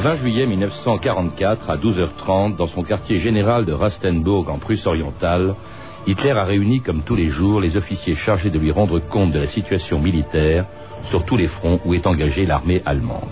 20 0.00 0.14
juillet 0.14 0.46
1944, 0.46 1.68
à 1.68 1.76
12h30, 1.76 2.56
dans 2.56 2.68
son 2.68 2.82
quartier 2.82 3.18
général 3.18 3.66
de 3.66 3.74
Rastenburg, 3.74 4.48
en 4.48 4.56
Prusse 4.56 4.86
orientale, 4.86 5.54
Hitler 6.06 6.30
a 6.30 6.44
réuni 6.44 6.80
comme 6.80 7.02
tous 7.02 7.16
les 7.16 7.28
jours 7.28 7.60
les 7.60 7.76
officiers 7.76 8.14
chargés 8.14 8.48
de 8.48 8.58
lui 8.58 8.70
rendre 8.70 8.98
compte 8.98 9.32
de 9.32 9.38
la 9.38 9.46
situation 9.46 10.00
militaire 10.00 10.64
sur 11.10 11.26
tous 11.26 11.36
les 11.36 11.48
fronts 11.48 11.80
où 11.84 11.92
est 11.92 12.06
engagée 12.06 12.46
l'armée 12.46 12.80
allemande. 12.86 13.28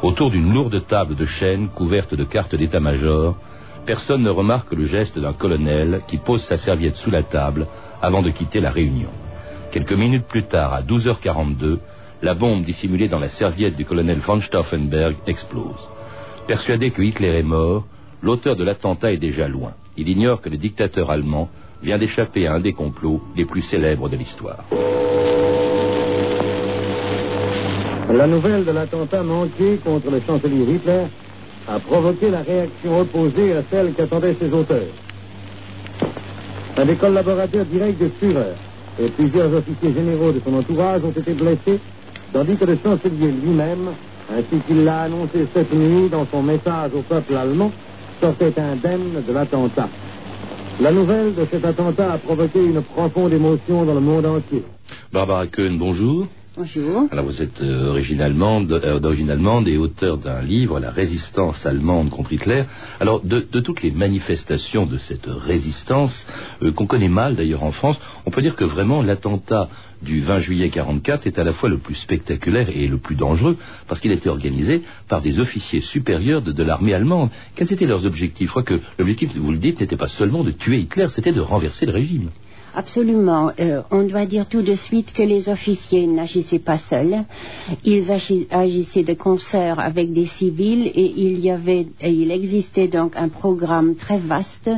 Autour 0.00 0.30
d'une 0.30 0.54
lourde 0.54 0.86
table 0.86 1.16
de 1.16 1.24
chêne 1.24 1.70
couverte 1.70 2.14
de 2.14 2.22
cartes 2.22 2.54
d'état-major, 2.54 3.36
personne 3.84 4.22
ne 4.22 4.30
remarque 4.30 4.72
le 4.74 4.84
geste 4.84 5.18
d'un 5.18 5.32
colonel 5.32 6.02
qui 6.06 6.18
pose 6.18 6.42
sa 6.42 6.56
serviette 6.56 6.94
sous 6.94 7.10
la 7.10 7.24
table 7.24 7.66
avant 8.00 8.22
de 8.22 8.30
quitter 8.30 8.60
la 8.60 8.70
réunion. 8.70 9.10
Quelques 9.72 9.92
minutes 9.92 10.28
plus 10.28 10.44
tard, 10.44 10.72
à 10.72 10.82
12h42, 10.82 11.78
la 12.22 12.34
bombe 12.34 12.62
dissimulée 12.62 13.08
dans 13.08 13.18
la 13.18 13.28
serviette 13.28 13.76
du 13.76 13.84
colonel 13.84 14.20
von 14.20 14.40
Stauffenberg 14.40 15.16
explose. 15.26 15.95
Persuadé 16.46 16.92
que 16.92 17.02
Hitler 17.02 17.38
est 17.38 17.42
mort, 17.42 17.86
l'auteur 18.22 18.54
de 18.54 18.62
l'attentat 18.62 19.12
est 19.12 19.18
déjà 19.18 19.48
loin. 19.48 19.72
Il 19.96 20.08
ignore 20.08 20.40
que 20.40 20.48
le 20.48 20.56
dictateur 20.56 21.10
allemand 21.10 21.48
vient 21.82 21.98
d'échapper 21.98 22.46
à 22.46 22.54
un 22.54 22.60
des 22.60 22.72
complots 22.72 23.20
les 23.36 23.44
plus 23.44 23.62
célèbres 23.62 24.08
de 24.08 24.16
l'histoire. 24.16 24.64
La 28.08 28.28
nouvelle 28.28 28.64
de 28.64 28.70
l'attentat 28.70 29.24
manqué 29.24 29.78
contre 29.84 30.08
le 30.08 30.20
chancelier 30.20 30.74
Hitler 30.74 31.06
a 31.66 31.80
provoqué 31.80 32.30
la 32.30 32.42
réaction 32.42 33.00
opposée 33.00 33.52
à 33.54 33.62
celle 33.68 33.92
qu'attendaient 33.94 34.36
ses 34.40 34.52
auteurs. 34.52 34.94
Un 36.76 36.86
des 36.86 36.94
collaborateurs 36.94 37.64
directs 37.64 37.98
de 37.98 38.08
Führer 38.20 38.54
et 39.00 39.08
plusieurs 39.08 39.52
officiers 39.52 39.92
généraux 39.92 40.30
de 40.30 40.40
son 40.44 40.54
entourage 40.54 41.02
ont 41.02 41.10
été 41.10 41.32
blessés, 41.32 41.80
tandis 42.32 42.56
que 42.56 42.64
le 42.66 42.78
chancelier 42.84 43.32
lui-même, 43.32 43.90
ainsi 44.30 44.60
qu'il 44.66 44.84
l'a 44.84 45.02
annoncé 45.02 45.46
cette 45.54 45.72
nuit 45.72 46.08
dans 46.08 46.26
son 46.26 46.42
message 46.42 46.92
au 46.94 47.02
peuple 47.02 47.36
allemand, 47.36 47.72
sortait 48.20 48.54
indemne 48.58 49.22
de 49.26 49.32
l'attentat. 49.32 49.88
La 50.80 50.92
nouvelle 50.92 51.34
de 51.34 51.46
cet 51.50 51.64
attentat 51.64 52.12
a 52.12 52.18
provoqué 52.18 52.64
une 52.64 52.82
profonde 52.82 53.32
émotion 53.32 53.84
dans 53.84 53.94
le 53.94 54.00
monde 54.00 54.26
entier. 54.26 54.62
Barbara 55.12 55.46
Cohn, 55.46 55.78
bonjour. 55.78 56.26
Bonjour. 56.58 57.06
Alors 57.12 57.26
vous 57.26 57.42
êtes 57.42 57.60
euh, 57.60 57.84
d'origine 57.84 58.22
allemande, 58.22 58.72
euh, 58.72 58.98
d'origine 58.98 59.28
allemande 59.28 59.68
et 59.68 59.76
auteur 59.76 60.16
d'un 60.16 60.40
livre, 60.40 60.80
La 60.80 60.90
résistance 60.90 61.66
allemande 61.66 62.08
contre 62.08 62.32
Hitler. 62.32 62.64
Alors 62.98 63.20
de, 63.22 63.46
de 63.52 63.60
toutes 63.60 63.82
les 63.82 63.90
manifestations 63.90 64.86
de 64.86 64.96
cette 64.96 65.26
résistance 65.26 66.26
euh, 66.62 66.72
qu'on 66.72 66.86
connaît 66.86 67.10
mal 67.10 67.36
d'ailleurs 67.36 67.62
en 67.62 67.72
France, 67.72 68.00
on 68.24 68.30
peut 68.30 68.40
dire 68.40 68.56
que 68.56 68.64
vraiment 68.64 69.02
l'attentat 69.02 69.68
du 70.00 70.22
20 70.22 70.38
juillet 70.38 70.70
44 70.70 71.26
est 71.26 71.38
à 71.38 71.44
la 71.44 71.52
fois 71.52 71.68
le 71.68 71.76
plus 71.76 71.94
spectaculaire 71.96 72.70
et 72.70 72.86
le 72.86 72.96
plus 72.96 73.16
dangereux 73.16 73.58
parce 73.86 74.00
qu'il 74.00 74.12
était 74.12 74.30
organisé 74.30 74.82
par 75.08 75.20
des 75.20 75.38
officiers 75.38 75.82
supérieurs 75.82 76.40
de, 76.40 76.52
de 76.52 76.62
l'armée 76.62 76.94
allemande. 76.94 77.28
Quels 77.54 77.70
étaient 77.70 77.84
leurs 77.84 78.06
objectifs? 78.06 78.46
Je 78.46 78.52
crois 78.52 78.62
que 78.62 78.80
l'objectif, 78.98 79.36
vous 79.36 79.52
le 79.52 79.58
dites, 79.58 79.78
n'était 79.80 79.96
pas 79.96 80.08
seulement 80.08 80.42
de 80.42 80.52
tuer 80.52 80.78
Hitler, 80.78 81.08
c'était 81.10 81.32
de 81.32 81.40
renverser 81.42 81.84
le 81.84 81.92
régime. 81.92 82.30
Absolument. 82.78 83.52
Euh, 83.58 83.80
on 83.90 84.02
doit 84.02 84.26
dire 84.26 84.46
tout 84.46 84.60
de 84.60 84.74
suite 84.74 85.14
que 85.14 85.22
les 85.22 85.48
officiers 85.48 86.06
n'agissaient 86.06 86.58
pas 86.58 86.76
seuls. 86.76 87.24
Ils 87.84 88.12
agissaient 88.50 89.02
de 89.02 89.14
concert 89.14 89.80
avec 89.80 90.12
des 90.12 90.26
civils 90.26 90.88
et 90.94 91.14
il 91.16 91.40
y 91.40 91.50
avait, 91.50 91.86
et 92.02 92.10
il 92.10 92.30
existait 92.30 92.88
donc 92.88 93.16
un 93.16 93.30
programme 93.30 93.94
très 93.96 94.18
vaste 94.18 94.70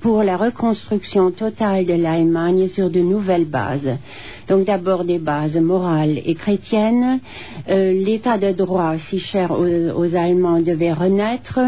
pour 0.00 0.22
la 0.22 0.36
reconstruction 0.36 1.32
totale 1.32 1.86
de 1.86 1.94
l'Allemagne 1.94 2.68
sur 2.68 2.88
de 2.88 3.00
nouvelles 3.00 3.46
bases. 3.46 3.98
Donc 4.48 4.64
d'abord 4.64 5.04
des 5.04 5.18
bases 5.18 5.56
morales 5.56 6.20
et 6.24 6.34
chrétiennes. 6.36 7.18
Euh, 7.68 7.92
L'état 7.92 8.38
de 8.38 8.52
droit, 8.52 8.96
si 8.98 9.18
cher 9.18 9.50
aux, 9.50 9.90
aux, 10.00 10.14
Allemands, 10.14 10.60
devait 10.60 10.92
renaître. 10.92 11.58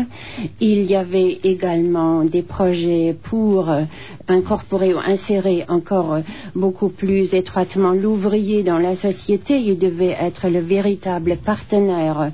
Il 0.61 0.85
y 0.85 0.95
avait 0.95 1.41
également 1.43 2.25
des 2.25 2.43
projets 2.43 3.17
pour 3.23 3.69
euh, 3.69 3.83
incorporer 4.29 4.95
ou 4.95 4.99
insérer 4.99 5.65
encore 5.73 6.15
euh, 6.15 6.21
beaucoup 6.55 6.89
plus 6.89 7.35
étroitement 7.35 7.93
l'ouvrier 7.93 8.63
dans 8.63 8.79
la 8.79 8.95
société. 8.95 9.59
Il 9.59 9.79
devait 9.79 10.17
être 10.19 10.49
le 10.49 10.61
véritable 10.61 11.39
partenaire 11.45 12.31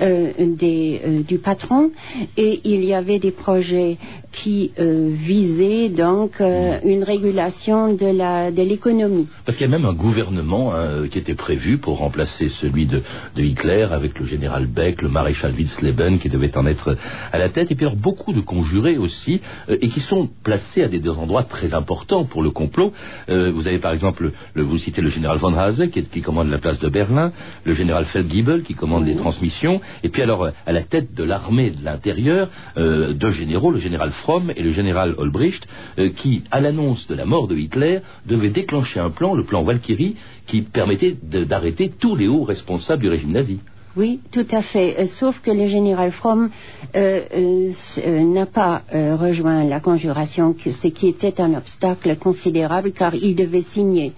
euh, 0.00 0.32
des, 0.38 1.00
euh, 1.04 1.22
du 1.22 1.38
patron. 1.38 1.90
Et 2.36 2.60
il 2.64 2.84
y 2.84 2.94
avait 2.94 3.18
des 3.18 3.30
projets 3.30 3.98
qui 4.32 4.72
euh, 4.78 5.10
visaient 5.12 5.88
donc 5.88 6.40
euh, 6.40 6.78
une 6.84 7.04
régulation 7.04 7.94
de 7.94 8.62
l'économie. 8.62 9.28
Parce 9.44 9.56
qu'il 9.56 9.66
y 9.66 9.72
a 9.72 9.76
même 9.78 9.86
un 9.86 9.94
gouvernement 9.94 10.74
hein, 10.74 11.08
qui 11.10 11.18
était 11.18 11.34
prévu 11.34 11.78
pour 11.78 11.98
remplacer 11.98 12.48
celui 12.50 12.86
de, 12.86 13.02
de, 13.34 13.42
Hitler 13.42 13.86
avec 13.90 14.18
le 14.18 14.26
général 14.26 14.66
Beck, 14.66 15.00
le 15.00 15.08
maréchal 15.08 15.54
Witzleben 15.54 16.18
qui 16.18 16.28
devait 16.28 16.56
en 16.56 16.66
être 16.66 16.96
à 17.32 17.38
la 17.38 17.48
tête. 17.48 17.70
Et 17.70 17.74
puis 17.74 17.86
alors 17.86 17.96
beaucoup 17.96 18.32
de 18.32 18.40
conjurés 18.40 18.98
aussi 18.98 19.40
et 19.68 19.88
qui 19.88 20.00
sont 20.00 20.28
placés 20.42 20.82
à 20.82 20.88
des, 20.88 20.98
des 20.98 21.08
endroits 21.08 21.44
très 21.44 21.72
importants 21.74 22.24
pour 22.24 22.42
le 22.42 22.50
complot. 22.66 22.92
Euh, 23.28 23.52
vous 23.52 23.68
avez 23.68 23.78
par 23.78 23.92
exemple, 23.92 24.32
le, 24.54 24.62
vous 24.62 24.78
citez 24.78 25.02
le 25.02 25.10
général 25.10 25.38
von 25.38 25.54
Hase 25.54 25.84
qui, 25.92 26.02
qui, 26.04 26.20
commande 26.20 26.50
la 26.50 26.58
place 26.58 26.78
de 26.80 26.88
Berlin, 26.88 27.32
le 27.64 27.74
général 27.74 28.04
Feldgiebel 28.06 28.62
qui 28.62 28.74
commande 28.74 29.04
mmh. 29.04 29.08
les 29.08 29.16
transmissions, 29.16 29.80
et 30.02 30.08
puis 30.08 30.22
alors 30.22 30.50
à 30.66 30.72
la 30.72 30.82
tête 30.82 31.14
de 31.14 31.24
l'armée 31.24 31.70
de 31.70 31.84
l'intérieur, 31.84 32.48
euh, 32.76 33.12
deux 33.12 33.30
généraux, 33.30 33.70
le 33.70 33.78
général 33.78 34.10
Fromm 34.22 34.52
et 34.56 34.62
le 34.62 34.72
général 34.72 35.14
Olbricht, 35.16 35.66
euh, 35.98 36.10
qui, 36.10 36.42
à 36.50 36.60
l'annonce 36.60 37.06
de 37.06 37.14
la 37.14 37.24
mort 37.24 37.46
de 37.48 37.56
Hitler, 37.56 38.00
devaient 38.26 38.50
déclencher 38.50 39.00
un 39.00 39.10
plan, 39.10 39.34
le 39.34 39.44
plan 39.44 39.62
Valkyrie, 39.62 40.16
qui 40.46 40.62
permettait 40.62 41.16
d'arrêter 41.22 41.90
tous 42.00 42.16
les 42.16 42.28
hauts 42.28 42.44
responsables 42.44 43.02
du 43.02 43.08
régime 43.08 43.32
nazi. 43.32 43.58
Oui, 43.96 44.20
tout 44.30 44.46
à 44.52 44.60
fait. 44.60 44.94
Euh, 44.98 45.06
sauf 45.06 45.40
que 45.40 45.50
le 45.50 45.68
général 45.68 46.12
Fromm 46.12 46.50
euh, 46.94 47.20
euh, 47.34 48.20
n'a 48.24 48.44
pas 48.44 48.82
rejoint 48.92 49.64
la 49.64 49.80
conjuration, 49.80 50.54
ce 50.58 50.88
qui 50.88 51.08
était 51.08 51.40
un 51.40 51.54
obstacle 51.54 52.16
considérable, 52.16 52.92
car 52.92 53.14
il 53.14 53.34
devait 53.34 53.64
signer 53.72 54.12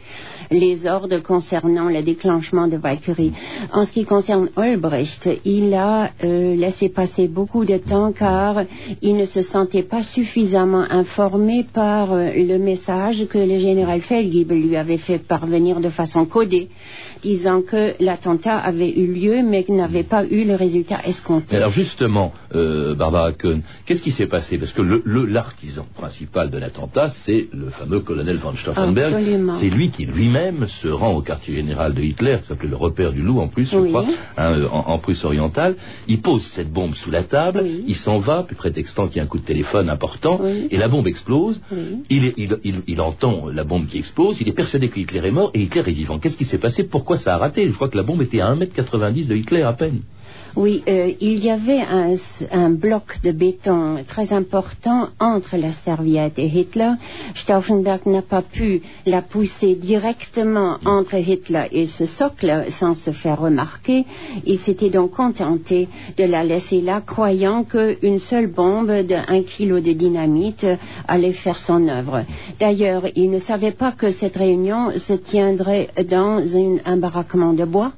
les 0.51 0.87
ordres 0.87 1.21
concernant 1.21 1.89
le 1.89 2.03
déclenchement 2.03 2.67
de 2.67 2.77
Valkyrie. 2.77 3.33
En 3.73 3.85
ce 3.85 3.93
qui 3.93 4.05
concerne 4.05 4.49
Olbricht, 4.57 5.29
il 5.45 5.75
a 5.75 6.11
laissé 6.23 6.89
passer 6.89 7.29
beaucoup 7.29 7.65
de 7.65 7.77
temps, 7.77 8.13
car 8.13 8.63
il 9.03 9.17
ne 9.17 9.27
se 9.27 9.43
sentait 9.43 9.83
pas 9.83 10.03
suffisamment 10.03 10.87
informé 10.91 11.65
par 11.73 12.15
le 12.15 12.57
message 12.59 13.27
que 13.27 13.39
le 13.39 13.59
général 13.59 14.01
Feldgiebel 14.01 14.63
lui 14.63 14.77
avait 14.77 14.97
fait 14.99 15.19
parvenir 15.19 15.81
de 15.81 15.91
façon 15.91 16.25
codée, 16.25 16.69
disant 17.23 17.63
que 17.63 17.95
l'attentat 18.01 18.57
avait 18.57 18.91
eu 18.91 19.13
lieu, 19.13 19.43
mais 19.43 19.65
n'avait 19.69 20.03
pas 20.03 20.25
eu 20.25 20.45
le 20.45 20.55
résultat 20.55 21.01
escompté. 21.05 21.57
Alors 21.57 21.71
justement, 21.71 22.33
euh, 22.55 22.95
Barbara 22.95 23.33
Cohn, 23.33 23.63
qu'est-ce 23.87 24.03
qui 24.03 24.13
s'est 24.13 24.27
passé? 24.27 24.59
Parce 24.59 24.73
que 24.73 24.83
l'artisan 24.83 25.87
le, 25.95 26.01
principal 26.01 26.51
de 26.51 26.59
l'attentat, 26.59 27.11
c'est 27.11 27.49
le 27.53 27.71
fameux 27.71 28.01
colonel 28.01 28.37
von 28.37 28.55
Stauffenberg. 28.55 29.15
C'est 29.61 29.71
lui 29.71 29.91
qui 29.91 30.07
lui-même 30.07 30.67
se 30.69 30.89
rend 30.89 31.13
au 31.15 31.23
quartier 31.23 31.55
général 31.55 31.95
de 31.95 32.03
Hitler, 32.03 32.39
qui 32.43 32.49
s'appelait 32.49 32.69
le 32.69 32.77
repère 32.77 33.13
du 33.13 33.23
loup 33.23 33.41
en 33.41 33.49
plus, 33.49 33.73
oui. 33.73 33.85
je 33.85 33.89
crois, 33.89 34.05
hein, 34.37 34.65
en, 34.71 34.93
en, 34.93 34.99
Prusse 34.99 35.25
orientale. 35.25 35.77
Il 36.09 36.21
pose 36.21 36.43
cette 36.43 36.71
bombe 36.73 36.95
sous 36.95 37.11
la 37.11 37.23
table, 37.23 37.61
oui. 37.63 37.85
il 37.87 37.95
s'en 37.95 38.19
va, 38.19 38.43
puis 38.43 38.57
prétextant 38.57 39.09
qu'il 39.09 39.19
y 39.19 39.21
a 39.21 39.23
un 39.23 39.27
coup 39.27 39.39
de 39.39 39.45
téléphone 39.45 39.89
important, 39.89 40.41
oui. 40.43 40.69
et 40.71 40.77
la 40.77 40.89
bombe 40.89 41.07
explose. 41.07 41.61
Il, 42.11 42.33
il, 42.37 42.59
il, 42.65 42.83
il, 42.87 43.01
entend 43.01 43.49
la 43.53 43.65
bombe 43.65 43.87
qui 43.87 43.99
explose, 43.99 44.41
il 44.41 44.49
est 44.49 44.53
persuadé 44.53 44.89
que 44.89 44.99
Hitler 44.99 45.27
est 45.27 45.31
mort, 45.31 45.51
et 45.55 45.63
Hitler 45.63 45.83
est 45.87 45.93
vivant. 45.93 46.19
Qu'est-ce 46.19 46.37
qui 46.37 46.45
s'est 46.45 46.59
passé? 46.59 46.85
Pourquoi 46.85 47.08
ça 47.17 47.35
a 47.35 47.39
raté? 47.39 47.69
Je 47.69 47.75
crois 47.75 47.89
que 47.89 47.97
la 47.97 48.03
bombe 48.03 48.23
était 48.23 48.41
à 48.41 48.55
1m90 48.55 49.27
de 49.27 49.37
Hitler 49.37 49.63
à 49.63 49.73
peine. 49.73 50.03
Oui, 50.59 50.83
euh, 50.89 51.13
il 51.21 51.39
y 51.39 51.51
avait 51.51 51.83
un, 51.83 52.17
un, 52.51 52.71
bloc 52.71 53.21
de 53.23 53.31
béton 53.31 54.03
très 54.09 54.33
important 54.33 55.07
entre 55.21 55.57
la 55.57 55.71
serviette 55.71 56.37
et 56.37 56.47
Hitler. 56.47 56.95
Stauffenberg 57.37 58.01
n'a 58.07 58.23
pas 58.23 58.43
pu 58.43 58.83
la 59.07 59.23
pousser 59.23 59.77
directement 59.77 60.79
entre 60.85 61.15
Hitler 61.15 61.69
et 61.71 61.87
ce 61.87 62.07
socle 62.07 62.65
sans 62.71 62.97
se 62.97 63.13
faire 63.13 63.41
remarquer. 63.41 64.05
Il 64.47 64.59
s'était 64.59 64.91
donc 64.91 65.13
contenté 65.13 65.87
de 66.17 66.25
la 66.25 66.43
laisser 66.43 66.81
là, 66.81 67.03
croyant 67.03 67.63
qu'une 67.63 68.19
seule 68.19 68.49
bombe 68.49 68.91
de 68.91 69.15
un 69.15 69.43
kilo 69.45 69.79
de 69.79 69.93
dynamite 69.93 70.67
allait 71.07 71.35
faire 71.35 71.59
son 71.59 71.87
œuvre. 71.87 72.25
D'ailleurs, 72.59 73.05
il 73.15 73.31
ne 73.31 73.39
savait 73.39 73.71
pas 73.71 73.93
que 73.93 74.11
cette 74.11 74.35
réunion 74.37 74.91
se 74.97 75.13
tiendrait 75.13 75.91
dans 76.11 76.45
une, 76.45 76.81
un 76.85 76.97
baraquement 76.97 77.53
de 77.53 77.65
bois, 77.65 77.93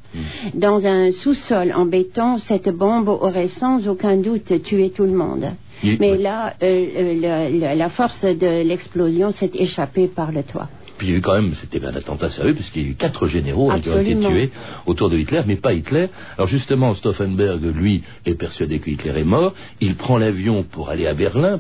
dans 0.53 0.85
un 0.85 1.11
sous-sol 1.11 1.73
en 1.75 1.87
béton 1.87 2.37
cette 2.51 2.71
bombe 2.71 3.09
aurait 3.09 3.47
sans 3.61 3.87
aucun 3.87 4.17
doute 4.17 4.51
tué 4.65 4.91
tout 4.91 5.05
le 5.05 5.13
monde. 5.25 5.47
Oui, 5.85 5.97
Mais 6.01 6.13
oui. 6.13 6.23
là, 6.23 6.55
euh, 6.63 7.15
le, 7.25 7.61
le, 7.61 7.79
la 7.79 7.89
force 7.91 8.25
de 8.25 8.53
l'explosion 8.71 9.31
s'est 9.39 9.53
échappée 9.55 10.09
par 10.09 10.33
le 10.33 10.43
toit. 10.43 10.69
Puis 11.01 11.09
il 11.09 11.13
y 11.13 11.15
a 11.15 11.19
eu 11.19 11.23
quand 11.23 11.33
même, 11.33 11.55
c'était 11.55 11.83
un 11.83 11.97
attentat 11.97 12.29
sérieux, 12.29 12.53
puisqu'il 12.53 12.83
y 12.83 12.85
a 12.85 12.89
eu 12.91 12.95
quatre 12.95 13.27
généraux 13.27 13.71
hein, 13.71 13.81
qui 13.81 13.89
ont 13.89 13.99
été 13.99 14.15
tués 14.19 14.51
autour 14.85 15.09
de 15.09 15.17
Hitler, 15.17 15.41
mais 15.47 15.57
pas 15.57 15.73
Hitler. 15.73 16.11
Alors 16.37 16.47
justement, 16.47 16.95
Stauffenberg, 16.95 17.63
lui, 17.75 18.03
est 18.27 18.35
persuadé 18.35 18.81
que 18.81 18.91
Hitler 18.91 19.19
est 19.19 19.25
mort. 19.25 19.55
Il 19.81 19.97
prend 19.97 20.19
l'avion 20.19 20.63
pour 20.63 20.91
aller 20.91 21.07
à 21.07 21.15
Berlin, 21.15 21.59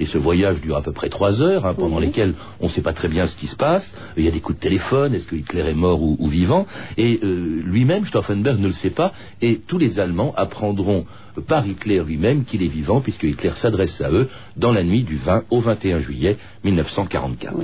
et 0.00 0.06
ce 0.06 0.16
voyage 0.16 0.62
dure 0.62 0.76
à 0.76 0.82
peu 0.82 0.92
près 0.92 1.10
trois 1.10 1.42
heures, 1.42 1.66
hein, 1.66 1.74
pendant 1.74 1.98
lesquelles 1.98 2.32
on 2.60 2.68
ne 2.68 2.70
sait 2.70 2.80
pas 2.80 2.94
très 2.94 3.08
bien 3.08 3.26
ce 3.26 3.36
qui 3.36 3.46
se 3.46 3.56
passe. 3.56 3.94
Il 4.16 4.24
y 4.24 4.28
a 4.28 4.30
des 4.30 4.40
coups 4.40 4.56
de 4.56 4.62
téléphone, 4.62 5.14
est-ce 5.14 5.26
que 5.26 5.36
Hitler 5.36 5.68
est 5.68 5.74
mort 5.74 6.00
ou, 6.02 6.26
vivant? 6.28 6.66
Et 6.96 7.20
euh, 7.22 7.60
lui-même, 7.62 8.06
Stauffenberg, 8.06 8.58
ne 8.58 8.68
le 8.68 8.72
sait 8.72 8.88
pas, 8.88 9.12
et 9.42 9.60
tous 9.66 9.76
les 9.76 10.00
Allemands 10.00 10.32
apprendront 10.34 11.04
par 11.40 11.66
Hitler 11.66 12.02
lui-même 12.06 12.44
qu'il 12.44 12.62
est 12.62 12.68
vivant, 12.68 13.00
puisque 13.00 13.24
Hitler 13.24 13.52
s'adresse 13.54 14.00
à 14.00 14.10
eux 14.10 14.28
dans 14.56 14.72
la 14.72 14.82
nuit 14.82 15.04
du 15.04 15.16
20 15.16 15.44
au 15.50 15.60
21 15.60 15.98
juillet 15.98 16.36
1944. 16.64 17.54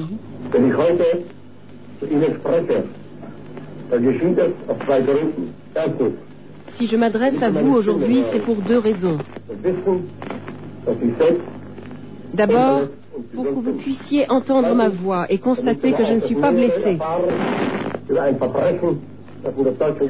Si 6.74 6.86
je 6.86 6.96
m'adresse 6.96 7.42
à 7.42 7.50
vous 7.50 7.74
aujourd'hui, 7.74 8.22
c'est 8.32 8.40
pour 8.40 8.56
deux 8.56 8.78
raisons. 8.78 9.18
D'abord, 12.34 12.82
pour 13.34 13.44
que 13.44 13.50
vous 13.50 13.72
puissiez 13.78 14.30
entendre 14.30 14.74
ma 14.74 14.88
voix 14.88 15.26
et 15.30 15.38
constater 15.38 15.92
que 15.92 16.04
je 16.04 16.12
ne 16.12 16.20
suis 16.20 16.36
pas 16.36 16.52
blessé. 16.52 16.98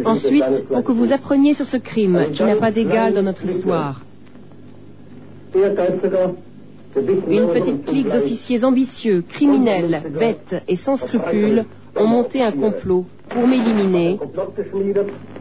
Ensuite, 0.05 0.69
pour 0.69 0.85
que 0.85 0.93
vous 0.93 1.13
appreniez 1.13 1.55
sur 1.55 1.67
ce 1.67 1.77
crime 1.77 2.27
qui 2.33 2.43
n'a 2.43 2.57
pas 2.57 2.71
d'égal 2.71 3.15
dans 3.15 3.23
notre 3.23 3.45
histoire. 3.45 4.01
Une 5.55 7.49
petite 7.49 7.85
clique 7.87 8.09
d'officiers 8.09 8.65
ambitieux, 8.65 9.23
criminels, 9.23 10.03
bêtes 10.19 10.63
et 10.67 10.77
sans 10.77 10.97
scrupules 10.97 11.65
ont 11.97 12.07
monté 12.07 12.43
un 12.43 12.53
complot 12.53 13.05
pour 13.29 13.47
m'éliminer 13.47 14.19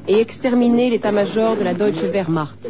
et 0.08 0.20
exterminer 0.20 0.90
l'état-major 0.90 1.56
de 1.56 1.64
la 1.64 1.74
Deutsche 1.74 2.04
Wehrmacht. 2.12 2.68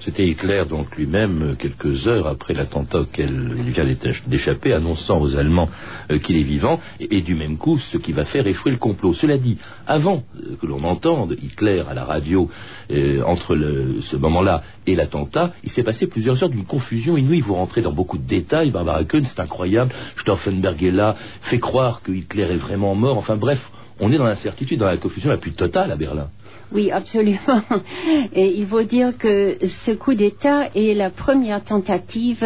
C'était 0.00 0.26
Hitler 0.26 0.64
donc 0.68 0.96
lui-même, 0.96 1.56
quelques 1.58 2.06
heures 2.06 2.26
après 2.26 2.54
l'attentat 2.54 3.00
auquel 3.00 3.54
il 3.58 3.70
vient 3.70 3.86
d'échapper, 4.26 4.72
annonçant 4.72 5.20
aux 5.20 5.36
Allemands 5.36 5.68
euh, 6.10 6.18
qu'il 6.18 6.36
est 6.36 6.42
vivant, 6.42 6.80
et, 6.98 7.22
du 7.22 7.34
même 7.34 7.58
coup 7.58 7.78
ce 7.78 7.98
qui 7.98 8.12
va 8.12 8.24
faire 8.24 8.46
échouer 8.46 8.72
le 8.72 8.78
complot. 8.78 9.14
Cela 9.14 9.38
dit, 9.38 9.58
avant 9.86 10.22
euh, 10.36 10.56
que 10.60 10.66
l'on 10.66 10.82
entende 10.84 11.36
Hitler 11.42 11.82
à 11.88 11.94
la 11.94 12.04
radio, 12.04 12.50
euh, 12.90 13.22
entre 13.24 13.56
ce 14.00 14.16
moment-là 14.16 14.62
et 14.86 14.94
l'attentat, 14.94 15.52
il 15.64 15.70
s'est 15.70 15.82
passé 15.82 16.06
plusieurs 16.06 16.42
heures 16.42 16.50
d'une 16.50 16.64
confusion 16.64 17.16
inouïe. 17.16 17.40
Vous 17.40 17.54
rentrez 17.54 17.82
dans 17.82 17.92
beaucoup 17.92 18.18
de 18.18 18.26
détails, 18.26 18.70
Barbara 18.70 19.04
Kuhn, 19.04 19.24
c'est 19.24 19.40
incroyable, 19.40 19.92
Stauffenberg 20.16 20.82
est 20.82 20.90
là, 20.90 21.16
fait 21.42 21.58
croire 21.58 22.02
que 22.02 22.12
Hitler 22.12 22.44
est 22.44 22.56
vraiment 22.56 22.94
mort, 22.94 23.18
enfin 23.18 23.36
bref, 23.36 23.70
on 24.00 24.10
est 24.12 24.18
dans 24.18 24.24
l'incertitude, 24.24 24.78
dans 24.78 24.86
la 24.86 24.96
confusion 24.96 25.30
la 25.30 25.36
plus 25.36 25.52
totale 25.52 25.92
à 25.92 25.96
Berlin. 25.96 26.28
Oui, 26.72 26.90
absolument. 26.92 27.62
Et 28.32 28.58
il 28.58 28.66
faut 28.66 28.82
dire 28.82 29.16
que 29.18 29.56
ce 29.84 29.90
coup 29.90 30.14
d'État 30.14 30.68
est 30.74 30.94
la 30.94 31.10
première 31.10 31.64
tentative 31.64 32.44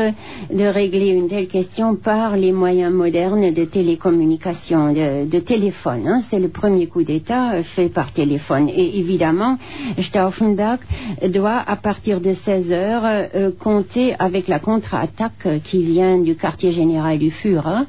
de 0.51 0.65
régler 0.65 1.09
une 1.09 1.29
telle 1.29 1.49
question 1.49 1.95
par 1.95 2.37
les 2.37 2.53
moyens 2.53 2.93
modernes 2.93 3.53
de 3.53 3.65
télécommunication, 3.65 4.93
de, 4.93 5.39
téléphone. 5.41 6.07
Hein. 6.07 6.23
C'est 6.29 6.39
le 6.39 6.49
premier 6.49 6.87
coup 6.87 7.03
d'État 7.03 7.63
fait 7.75 7.91
par 7.91 8.13
téléphone. 8.13 8.71
Et 8.71 8.99
évidemment, 8.99 9.59
Stauffenberg 9.99 10.81
doit, 11.29 11.63
à 11.67 11.77
partir 11.77 12.21
de 12.23 12.33
16 12.33 12.73
heures, 12.73 13.03
euh, 13.05 13.51
compter 13.59 14.15
avec 14.19 14.49
la 14.49 14.59
contre-attaque 14.59 15.63
qui 15.65 15.83
vient 15.83 16.19
du 16.19 16.35
quartier 16.35 16.73
général 16.73 17.19
du 17.19 17.31
Führer. 17.31 17.85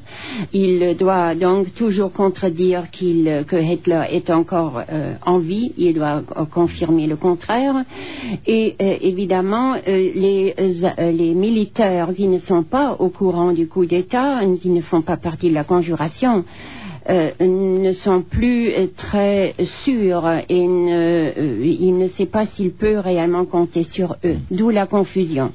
Il 0.52 0.96
doit 0.98 1.34
donc 1.34 1.74
toujours 1.74 2.12
contredire 2.12 2.90
qu'il, 2.90 3.44
que 3.48 3.56
Hitler 3.56 4.02
est 4.10 4.28
encore 4.28 4.82
euh, 4.90 5.14
en 5.24 5.38
vie. 5.38 5.72
Il 5.78 5.94
doit 5.94 6.22
confirmer 6.50 7.06
le 7.06 7.16
contraire. 7.16 7.84
Et 8.46 8.76
euh, 8.80 8.96
évidemment, 9.00 9.74
euh, 9.74 9.80
les, 9.86 10.54
euh, 10.58 11.10
les 11.10 11.34
militaires 11.34 12.10
qui 12.14 12.28
ne 12.28 12.38
sont 12.38 12.62
pas 12.62 12.94
au 12.98 13.08
courant 13.08 13.52
du 13.52 13.68
coup 13.68 13.86
d'État, 13.86 14.40
qui 14.60 14.70
ne 14.70 14.82
font 14.82 15.02
pas 15.02 15.16
partie 15.16 15.48
de 15.48 15.54
la 15.54 15.64
conjuration, 15.64 16.44
ne 17.08 17.92
sont 17.92 18.22
plus 18.22 18.72
très 18.96 19.54
sûrs 19.84 20.28
et 20.48 20.60
il 20.60 21.98
ne 21.98 22.08
sait 22.08 22.26
pas 22.26 22.46
s'il 22.46 22.72
peut 22.72 22.98
réellement 22.98 23.44
compter 23.44 23.84
sur 23.84 24.16
eux, 24.24 24.38
d'où 24.50 24.70
la 24.70 24.86
confusion 24.86 25.52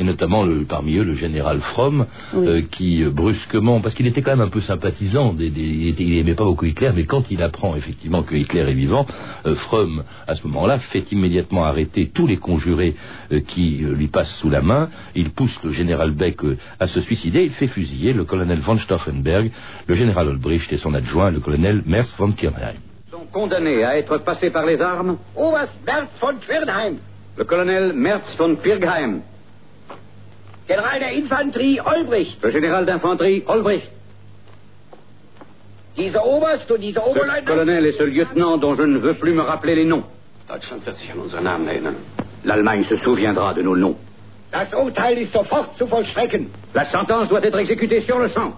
et 0.00 0.04
notamment 0.04 0.46
parmi 0.66 0.96
eux 0.96 1.04
le 1.04 1.14
général 1.14 1.60
Fromm, 1.60 2.06
euh, 2.34 2.62
qui 2.62 3.04
euh, 3.04 3.10
brusquement, 3.10 3.80
parce 3.82 3.94
qu'il 3.94 4.06
était 4.06 4.22
quand 4.22 4.30
même 4.30 4.40
un 4.40 4.48
peu 4.48 4.62
sympathisant, 4.62 5.36
il 5.38 5.94
n'aimait 5.98 6.34
pas 6.34 6.44
beaucoup 6.44 6.64
Hitler, 6.64 6.90
mais 6.94 7.04
quand 7.04 7.30
il 7.30 7.42
apprend 7.42 7.76
effectivement 7.76 8.22
que 8.22 8.34
Hitler 8.34 8.62
est 8.62 8.72
vivant, 8.72 9.06
euh, 9.44 9.54
Fromm, 9.54 10.04
à 10.26 10.34
ce 10.34 10.46
moment-là, 10.46 10.78
fait 10.78 11.12
immédiatement 11.12 11.64
arrêter 11.64 12.10
tous 12.14 12.26
les 12.26 12.38
conjurés 12.38 12.96
qui 13.48 13.82
lui 13.82 14.08
passent 14.08 14.34
sous 14.36 14.48
la 14.48 14.62
main, 14.62 14.88
il 15.14 15.30
pousse 15.30 15.56
le 15.62 15.70
général 15.70 16.12
Beck 16.12 16.38
à 16.78 16.86
se 16.86 17.00
suicider, 17.02 17.42
il 17.42 17.50
fait 17.50 17.66
fusiller 17.66 18.14
le 18.14 18.24
colonel 18.24 18.60
von 18.60 18.78
Stauffenberg, 18.78 19.50
le 19.86 19.94
général 19.94 20.28
Olbricht 20.28 20.72
et 20.72 20.78
son 20.78 20.94
adjoint, 20.94 21.30
le 21.30 21.40
colonel 21.40 21.82
Merz 21.84 22.16
von 22.16 22.32
Kirnheim. 22.32 22.76
Sont 23.10 23.26
condamnés 23.30 23.84
à 23.84 23.98
être 23.98 24.18
passés 24.18 24.50
par 24.50 24.64
les 24.64 24.80
armes. 24.80 25.18
Oberst 25.36 25.74
Merz 25.86 26.08
von 26.20 26.34
le 27.40 27.44
colonel 27.44 27.92
Merz 27.94 28.36
von 28.36 28.56
Pirgheim, 28.56 29.22
Général 30.70 31.00
d'infanterie 31.00 31.80
Olbricht. 31.84 32.38
Le 32.44 32.50
général 32.52 32.86
d'infanterie 32.86 33.42
Olbricht. 33.46 33.88
Dieser 35.96 36.24
Oberst 36.24 36.70
und 36.70 36.80
dieser 36.80 37.04
Oberleutnant. 37.08 37.40
Ce 37.40 37.52
colonel 37.52 37.86
et 37.86 37.92
ce 37.98 38.04
lieutenant 38.04 38.56
dont 38.56 38.76
je 38.76 38.84
ne 38.84 38.98
veux 38.98 39.14
plus 39.14 39.32
me 39.32 39.42
rappeler 39.42 39.74
les 39.74 39.84
noms. 39.84 40.04
Deutschland 40.48 40.86
wird 40.86 40.96
sich 40.96 41.10
an 41.12 41.18
unseren 41.18 41.42
Namen 41.42 41.66
erinnern. 41.66 41.96
L'Allemagne 42.44 42.84
se 42.84 42.96
souviendra 42.98 43.52
de 43.52 43.62
nos 43.62 43.76
noms. 43.76 43.96
Das 44.52 44.72
Urteil 44.72 45.18
ist 45.18 45.32
sofort 45.32 45.76
zu 45.76 45.88
vollstrecken. 45.88 46.50
La 46.72 46.84
sentence 46.86 47.28
doit 47.28 47.42
être 47.44 47.58
exécutée 47.58 48.02
sur 48.02 48.20
le 48.20 48.28
champ. 48.28 48.54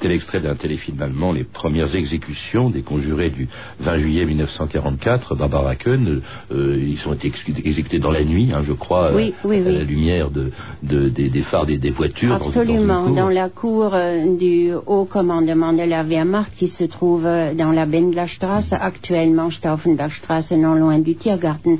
C'était 0.00 0.14
l'extrait 0.14 0.40
d'un 0.40 0.54
téléfilm 0.54 1.02
allemand, 1.02 1.30
les 1.30 1.44
premières 1.44 1.94
exécutions 1.94 2.70
des 2.70 2.80
conjurés 2.80 3.28
du 3.28 3.48
20 3.80 3.98
juillet 3.98 4.24
1944, 4.24 5.34
Barbara 5.34 5.76
Kuhn. 5.76 6.22
Euh, 6.50 6.82
ils 6.82 7.06
ont 7.06 7.12
été 7.12 7.30
exécutés 7.62 7.98
dans 7.98 8.10
la 8.10 8.24
nuit, 8.24 8.50
hein, 8.50 8.62
je 8.64 8.72
crois, 8.72 9.12
oui, 9.14 9.34
à, 9.44 9.48
la 9.48 9.82
lumière 9.82 10.30
de, 10.30 10.52
des, 10.82 11.42
phares 11.42 11.66
des, 11.66 11.90
voitures. 11.90 12.36
Absolument, 12.36 13.10
dans, 13.10 13.28
la 13.28 13.50
cour 13.50 13.90
euh, 13.92 14.38
du 14.38 14.72
haut 14.86 15.04
commandement 15.04 15.74
de 15.74 15.82
la 15.82 16.02
Wehrmacht 16.02 16.54
qui 16.54 16.68
se 16.68 16.84
trouve 16.84 17.26
euh, 17.26 17.52
dans 17.52 17.70
la 17.70 17.84
Bendlerstrasse, 17.84 18.72
actuellement 18.72 19.50
Stauffenbergstrasse, 19.50 20.50
non 20.52 20.76
loin 20.76 20.98
du 21.00 21.14
Tiergarten. 21.14 21.76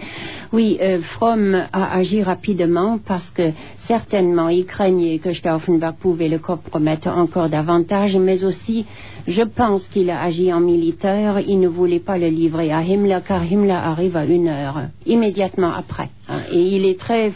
Oui, 0.52 0.78
Fromm 1.14 1.54
a 1.72 1.96
agi 1.96 2.22
rapidement 2.22 2.98
parce 2.98 3.30
que 3.30 3.52
certainement 3.78 4.50
il 4.50 4.66
craignait 4.66 5.20
que 5.20 5.32
Stauffenberg 5.32 5.94
pouvait 5.96 6.28
le 6.28 6.38
compromettre 6.38 7.08
encore 7.08 7.48
davantage 7.48 8.09
mais 8.18 8.44
aussi, 8.44 8.86
je 9.26 9.42
pense 9.42 9.86
qu'il 9.88 10.10
a 10.10 10.22
agi 10.22 10.52
en 10.52 10.60
militaire. 10.60 11.40
Il 11.40 11.60
ne 11.60 11.68
voulait 11.68 12.00
pas 12.00 12.18
le 12.18 12.28
livrer 12.28 12.72
à 12.72 12.80
Himmler, 12.80 13.20
car 13.26 13.42
Himmler 13.42 13.72
arrive 13.72 14.16
à 14.16 14.24
une 14.24 14.48
heure, 14.48 14.88
immédiatement 15.06 15.72
après. 15.72 16.10
Hein. 16.30 16.42
Et 16.50 16.62
il 16.76 16.84
est 16.86 16.98
très 16.98 17.32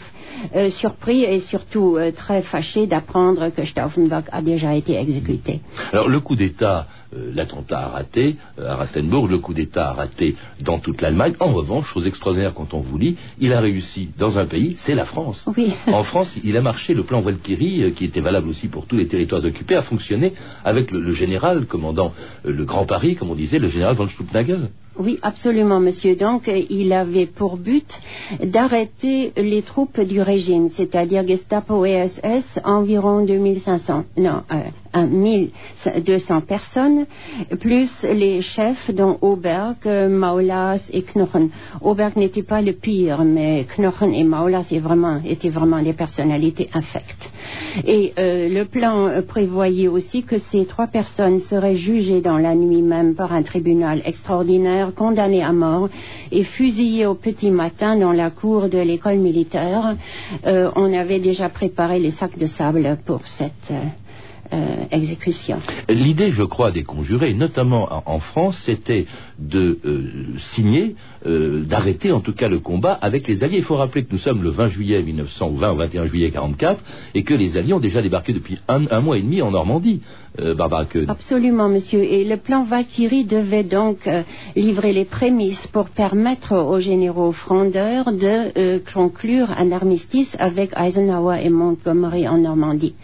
euh, 0.55 0.69
surpris 0.71 1.23
et 1.23 1.41
surtout 1.41 1.97
euh, 1.97 2.11
très 2.11 2.41
fâché 2.43 2.87
d'apprendre 2.87 3.49
que 3.49 3.65
Stauffenberg 3.65 4.25
a 4.31 4.41
déjà 4.41 4.75
été 4.75 4.95
exécuté. 4.97 5.61
Alors 5.91 6.07
le 6.07 6.19
coup 6.19 6.35
d'État, 6.35 6.87
euh, 7.15 7.31
l'attentat 7.33 7.79
a 7.79 7.87
raté 7.87 8.37
à 8.61 8.75
Rastenburg, 8.75 9.29
le 9.29 9.39
coup 9.39 9.53
d'État 9.53 9.89
a 9.89 9.93
raté 9.93 10.35
dans 10.61 10.79
toute 10.79 11.01
l'Allemagne. 11.01 11.33
En 11.39 11.53
revanche, 11.53 11.87
chose 11.87 12.07
extraordinaire 12.07 12.53
quand 12.53 12.73
on 12.73 12.79
vous 12.79 12.97
lit, 12.97 13.17
il 13.39 13.53
a 13.53 13.59
réussi 13.59 14.09
dans 14.17 14.39
un 14.39 14.45
pays, 14.45 14.75
c'est 14.75 14.95
la 14.95 15.05
France. 15.05 15.45
En 15.87 16.03
France, 16.03 16.35
il 16.43 16.55
a 16.57 16.61
marché, 16.61 16.93
le 16.93 17.03
plan 17.03 17.21
Walkyrie, 17.21 17.93
qui 17.93 18.05
était 18.05 18.21
valable 18.21 18.47
aussi 18.47 18.67
pour 18.67 18.85
tous 18.85 18.97
les 18.97 19.07
territoires 19.07 19.43
occupés, 19.43 19.75
a 19.75 19.81
fonctionné 19.81 20.33
avec 20.63 20.91
le, 20.91 21.13
général 21.13 21.65
commandant 21.65 22.13
le 22.43 22.65
Grand 22.65 22.85
Paris, 22.85 23.15
comme 23.15 23.29
on 23.29 23.35
disait, 23.35 23.59
le 23.59 23.69
général 23.69 23.95
von 23.95 24.07
Stuppnagel. 24.07 24.69
Oui, 24.97 25.19
absolument, 25.21 25.79
monsieur. 25.79 26.15
Donc, 26.15 26.43
il 26.47 26.93
avait 26.93 27.25
pour 27.25 27.57
but 27.57 27.87
d'arrêter 28.41 29.33
les 29.35 29.61
troupes 29.61 29.99
du 29.99 30.21
régime, 30.21 30.69
c'est-à-dire 30.71 31.27
Gestapo 31.27 31.85
et 31.85 32.07
SS, 32.07 32.59
environ 32.63 33.25
2500, 33.25 34.05
non, 34.17 34.43
euh, 34.51 34.55
1200 35.03 36.41
personnes, 36.41 37.05
plus 37.59 37.89
les 38.03 38.41
chefs 38.41 38.91
dont 38.91 39.17
Auberg, 39.21 39.77
Maulas 40.09 40.87
et 40.91 41.01
Knochen. 41.01 41.49
Auberg 41.81 42.15
n'était 42.15 42.43
pas 42.43 42.61
le 42.61 42.73
pire, 42.73 43.23
mais 43.23 43.65
Knochen 43.75 44.13
et 44.13 44.23
Maulas 44.23 44.67
étaient 45.25 45.49
vraiment 45.49 45.81
des 45.81 45.93
personnalités 45.93 46.69
infectes. 46.73 47.29
Et 47.85 48.13
euh, 48.17 48.49
le 48.49 48.65
plan 48.65 49.21
prévoyait 49.27 49.87
aussi 49.87 50.23
que 50.23 50.37
ces 50.37 50.65
trois 50.65 50.87
personnes 50.87 51.41
seraient 51.41 51.75
jugées 51.75 52.21
dans 52.21 52.37
la 52.37 52.55
nuit 52.55 52.81
même 52.81 53.15
par 53.15 53.33
un 53.33 53.43
tribunal 53.43 54.01
extraordinaire 54.05 54.75
Hitler, 54.75 54.85
condamné 54.95 55.43
à 55.43 55.51
mort 55.51 55.89
et 56.31 56.43
fusillé 56.43 57.05
au 57.05 57.15
petit 57.15 57.51
matin 57.51 57.97
dans 57.97 58.11
la 58.11 58.29
cour 58.29 58.69
de 58.69 58.79
l'école 58.79 59.17
militaire. 59.17 59.95
Euh, 60.45 60.71
on 60.75 60.93
avait 60.93 61.19
déjà 61.19 61.49
préparé 61.49 61.99
les 61.99 62.11
sacs 62.11 62.37
de 62.37 62.47
sable 62.47 62.97
pour 63.05 63.25
cette 63.27 63.71
euh, 63.71 63.81
exécution. 64.91 65.57
L'idée, 65.89 66.31
je 66.31 66.43
crois, 66.43 66.71
des 66.71 66.83
conjurés, 66.83 67.33
notamment 67.33 67.87
en, 68.05 68.19
France, 68.19 68.57
c'était 68.59 69.05
de 69.39 69.79
euh, 69.85 70.37
signer, 70.37 70.95
euh, 71.25 71.63
d'arrêter 71.63 72.11
en 72.11 72.21
tout 72.21 72.33
cas 72.33 72.47
le 72.47 72.59
combat 72.59 72.93
avec 72.93 73.27
les 73.27 73.43
Alliés. 73.43 73.57
Il 73.57 73.63
faut 73.63 73.75
rappeler 73.75 74.03
que 74.05 74.11
nous 74.11 74.19
sommes 74.19 74.43
le 74.43 74.49
20 74.49 74.67
juillet 74.67 75.01
1900 75.01 75.49
ou 75.49 75.55
20 75.57 75.73
ou 75.73 75.75
21 75.77 76.05
juillet 76.05 76.31
44 76.31 76.81
et 77.13 77.23
que 77.23 77.33
les 77.33 77.57
Alliés 77.57 77.73
ont 77.73 77.79
déjà 77.79 78.01
débarqué 78.01 78.33
depuis 78.33 78.57
un, 78.67 79.01
mois 79.01 79.17
et 79.17 79.21
demi 79.21 79.41
en 79.41 79.51
Normandie. 79.51 80.01
Barbara. 80.57 80.85
Absolument, 81.07 81.69
monsieur. 81.69 82.03
Et 82.03 82.25
le 82.25 82.35
plan 82.35 82.63
Valkyrie 82.63 83.23
devait 83.23 83.63
donc 83.63 84.09
livrer 84.53 84.91
les 84.91 85.05
prémices 85.05 85.65
pour 85.67 85.87
permettre 85.87 86.57
aux 86.57 86.81
généraux 86.81 87.31
frondeurs 87.31 88.11
de 88.11 88.83
conclure 88.93 89.49
un 89.57 89.71
armistice 89.71 90.35
avec 90.37 90.71
Eisenhower 90.75 91.39
et 91.41 91.49
Montgomery 91.49 92.27
en 92.27 92.39
Normandie. 92.39 92.95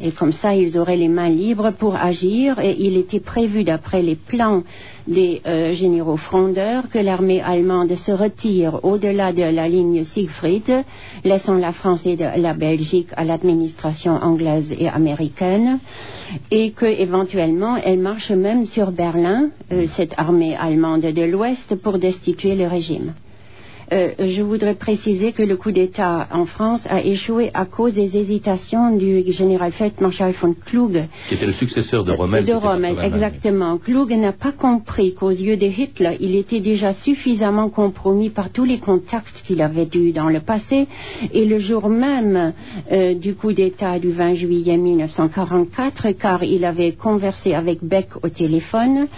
Et 0.00 0.12
comme 0.12 0.32
ça, 0.32 0.54
ils 0.54 0.78
auraient 0.78 0.96
les 0.96 1.08
mains 1.08 1.28
libres 1.28 1.72
pour 1.72 1.96
agir. 1.96 2.58
Et 2.60 2.76
il 2.78 2.96
était 2.96 3.20
prévu, 3.20 3.64
d'après 3.64 4.02
les 4.02 4.14
plans 4.14 4.62
des 5.08 5.42
euh, 5.46 5.74
généraux 5.74 6.16
frondeurs, 6.16 6.88
que 6.88 6.98
l'armée 6.98 7.40
allemande 7.40 7.94
se 7.96 8.12
retire 8.12 8.84
au-delà 8.84 9.32
de 9.32 9.42
la 9.42 9.68
ligne 9.68 10.04
Siegfried, 10.04 10.84
laissant 11.24 11.54
la 11.54 11.72
France 11.72 12.06
et 12.06 12.16
la 12.16 12.54
Belgique 12.54 13.08
à 13.16 13.24
l'administration 13.24 14.12
anglaise 14.12 14.72
et 14.78 14.88
américaine, 14.88 15.80
et 16.50 16.70
que 16.70 16.86
éventuellement 16.86 17.76
elle 17.76 17.98
marche 17.98 18.30
même 18.30 18.66
sur 18.66 18.92
Berlin, 18.92 19.50
euh, 19.72 19.86
cette 19.88 20.14
armée 20.16 20.54
allemande 20.54 21.02
de 21.02 21.22
l'Ouest, 21.22 21.74
pour 21.74 21.98
destituer 21.98 22.54
le 22.54 22.68
régime. 22.68 23.14
Euh, 23.92 24.10
je 24.18 24.42
voudrais 24.42 24.74
préciser 24.74 25.32
que 25.32 25.42
le 25.42 25.56
coup 25.56 25.72
d'État 25.72 26.28
en 26.30 26.46
France 26.46 26.86
a 26.88 27.02
échoué 27.02 27.50
à 27.54 27.64
cause 27.66 27.94
des 27.94 28.16
hésitations 28.16 28.96
du 28.96 29.24
général 29.32 29.72
Feldmarschall 29.72 30.34
von 30.40 30.54
Klug. 30.66 31.04
Qui 31.28 31.34
était 31.34 31.46
le 31.46 31.52
successeur 31.52 32.04
de 32.04 32.12
Rommel. 32.12 32.44
De 32.44 32.52
Rommel, 32.52 32.96
exactement. 33.02 33.78
Klug 33.78 34.12
n'a 34.12 34.32
pas 34.32 34.52
compris 34.52 35.14
qu'aux 35.14 35.30
yeux 35.30 35.56
de 35.56 35.66
Hitler, 35.66 36.16
il 36.20 36.36
était 36.36 36.60
déjà 36.60 36.92
suffisamment 36.92 37.68
compromis 37.68 38.30
par 38.30 38.50
tous 38.50 38.64
les 38.64 38.78
contacts 38.78 39.42
qu'il 39.46 39.60
avait 39.62 39.88
eus 39.94 40.12
dans 40.12 40.28
le 40.28 40.40
passé. 40.40 40.86
Et 41.32 41.44
le 41.44 41.58
jour 41.58 41.88
même 41.88 42.52
euh, 42.90 43.14
du 43.14 43.34
coup 43.34 43.52
d'État 43.52 43.98
du 43.98 44.12
20 44.12 44.34
juillet 44.34 44.76
1944, 44.76 46.10
car 46.12 46.44
il 46.44 46.64
avait 46.64 46.92
conversé 46.92 47.54
avec 47.54 47.82
Beck 47.82 48.08
au 48.22 48.28
téléphone, 48.28 49.08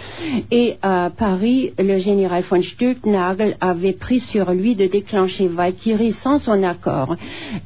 et 0.51 0.75
à 0.81 1.11
Paris, 1.15 1.73
le 1.77 1.97
général 1.99 2.43
von 2.49 2.61
Stülpnagel 2.61 3.57
avait 3.61 3.93
pris 3.93 4.19
sur 4.19 4.51
lui 4.51 4.64
de 4.73 4.87
déclencher 4.87 5.47
Valkyrie 5.47 6.13
sans 6.13 6.39
son 6.39 6.63
accord, 6.63 7.15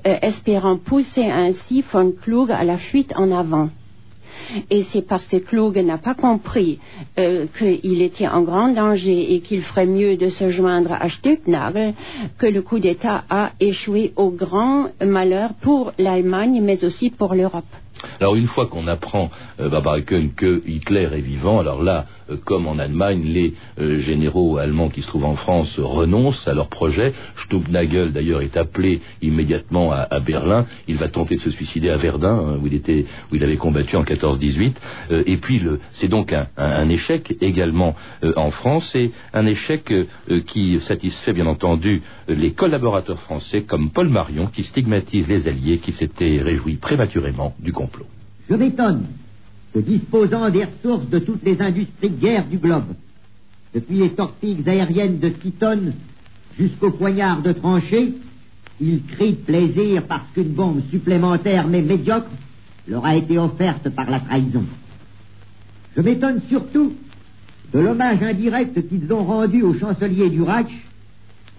euh, 0.05 0.17
espérant 0.21 0.77
pousser 0.77 1.23
ainsi 1.23 1.81
von 1.93 2.11
Klug 2.11 2.51
à 2.51 2.65
la 2.65 2.77
fuite 2.77 3.13
en 3.15 3.31
avant. 3.31 3.69
Et 4.69 4.83
c'est 4.83 5.01
parce 5.01 5.25
que 5.25 5.37
Klug 5.37 5.77
n'a 5.77 5.97
pas 5.97 6.15
compris 6.15 6.79
euh, 7.17 7.45
qu'il 7.57 8.01
était 8.01 8.27
en 8.27 8.41
grand 8.41 8.69
danger 8.69 9.33
et 9.33 9.41
qu'il 9.41 9.61
ferait 9.61 9.85
mieux 9.85 10.17
de 10.17 10.29
se 10.29 10.49
joindre 10.49 10.93
à 10.93 11.09
Stülpnagel 11.09 11.93
que 12.37 12.47
le 12.47 12.61
coup 12.61 12.79
d'État 12.79 13.23
a 13.29 13.51
échoué 13.59 14.13
au 14.15 14.31
grand 14.31 14.89
malheur 15.03 15.53
pour 15.61 15.93
l'Allemagne, 15.97 16.61
mais 16.63 16.83
aussi 16.83 17.09
pour 17.09 17.35
l'Europe. 17.35 17.65
Alors 18.19 18.35
une 18.35 18.47
fois 18.47 18.67
qu'on 18.67 18.87
apprend, 18.87 19.29
euh, 19.59 19.69
Barbara 19.69 20.01
que 20.01 20.61
Hitler 20.67 21.09
est 21.13 21.21
vivant, 21.21 21.59
alors 21.59 21.83
là, 21.83 22.05
euh, 22.29 22.37
comme 22.43 22.67
en 22.67 22.77
Allemagne, 22.77 23.23
les 23.23 23.53
euh, 23.79 23.99
généraux 23.99 24.57
allemands 24.57 24.89
qui 24.89 25.01
se 25.01 25.07
trouvent 25.07 25.25
en 25.25 25.35
France 25.35 25.79
renoncent 25.79 26.47
à 26.47 26.53
leur 26.53 26.67
projet. 26.67 27.13
Stubnagel, 27.35 28.11
d'ailleurs, 28.11 28.41
est 28.41 28.57
appelé 28.57 29.01
immédiatement 29.21 29.91
à, 29.91 30.19
Berlin. 30.19 30.65
Il 30.87 30.97
va 30.97 31.07
tenter 31.07 31.35
de 31.35 31.41
se 31.41 31.51
suicider 31.51 31.89
à 31.89 31.97
Verdun, 31.97 32.29
hein, 32.29 32.59
où, 32.61 32.67
il 32.67 32.73
était, 32.73 33.05
où 33.31 33.35
il 33.35 33.43
avait 33.43 33.57
combattu 33.57 33.95
en 33.95 34.03
14-18. 34.03 34.73
et 35.25 35.37
puis, 35.37 35.61
c'est 35.91 36.07
donc 36.07 36.33
un, 36.33 36.89
échec 36.89 37.35
également 37.41 37.95
en 38.35 38.51
France, 38.51 38.95
et 38.95 39.11
un 39.33 39.45
échec 39.45 39.91
qui 40.47 40.79
satisfait, 40.81 41.33
bien 41.33 41.47
entendu, 41.47 42.01
les 42.27 42.51
collaborateurs 42.51 43.19
français 43.21 43.63
comme 43.63 43.91
Paul 43.91 44.09
Marion, 44.09 44.47
qui 44.47 44.63
stigmatise 44.63 45.27
les 45.27 45.47
Alliés 45.47 45.79
qui 45.79 45.93
s'étaient 45.93 46.39
réjouis 46.41 46.75
prématurément 46.75 47.53
du 47.59 47.71
complot. 47.73 47.88
Je 48.49 48.55
m'étonne 48.55 49.05
que 49.73 49.79
disposant 49.79 50.49
des 50.49 50.65
ressources 50.65 51.07
de 51.09 51.19
toutes 51.19 51.43
les 51.43 51.61
industries 51.61 52.09
de 52.09 52.19
guerre 52.19 52.47
du 52.47 52.57
globe, 52.57 52.95
depuis 53.73 53.99
les 53.99 54.09
torpilles 54.09 54.63
aériennes 54.65 55.19
de 55.19 55.31
6 55.41 55.51
tonnes 55.51 55.93
jusqu'aux 56.57 56.91
poignards 56.91 57.43
de 57.43 57.51
tranchées, 57.51 58.15
ils 58.81 59.03
crient 59.05 59.33
plaisir 59.33 60.03
parce 60.07 60.27
qu'une 60.33 60.53
bombe 60.53 60.81
supplémentaire 60.89 61.67
mais 61.67 61.81
médiocre 61.81 62.31
leur 62.87 63.05
a 63.05 63.15
été 63.15 63.37
offerte 63.37 63.89
par 63.89 64.09
la 64.09 64.19
trahison. 64.19 64.63
Je 65.95 66.01
m'étonne 66.01 66.41
surtout 66.49 66.93
de 67.71 67.79
l'hommage 67.79 68.23
indirect 68.23 68.87
qu'ils 68.87 69.13
ont 69.13 69.23
rendu 69.23 69.61
au 69.61 69.75
chancelier 69.75 70.29
du 70.29 70.41
Reich 70.41 70.71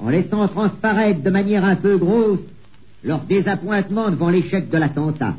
en 0.01 0.09
laissant 0.09 0.49
transparaître 0.49 1.23
de 1.23 1.31
manière 1.31 1.65
un 1.65 1.77
peu 1.77 1.97
grosse 1.99 2.41
leur 3.05 3.21
désappointement 3.21 4.11
devant 4.11 4.29
l'échec 4.29 4.71
de 4.71 4.79
l'attentat. 4.79 5.37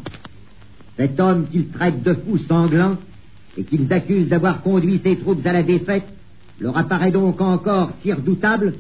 Cet 1.02 1.20
homme 1.20 1.48
qu'ils 1.48 1.70
traitent 1.70 2.04
de 2.04 2.14
fou 2.14 2.38
sanglant 2.48 2.96
et 3.58 3.64
qu'ils 3.64 3.92
accusent 3.92 4.30
d'avoir 4.30 4.62
conduit 4.62 5.02
ses 5.04 5.18
troupes 5.18 5.44
à 5.48 5.52
la 5.52 5.64
défaite 5.64 6.06
leur 6.60 6.78
apparaît 6.78 7.10
donc 7.10 7.42
encore 7.42 7.90
si 8.04 8.14
redoutable 8.14 8.76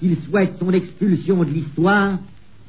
qu'ils 0.00 0.16
souhaitent 0.20 0.54
son 0.58 0.72
expulsion 0.72 1.44
de 1.44 1.50
l'histoire, 1.50 2.12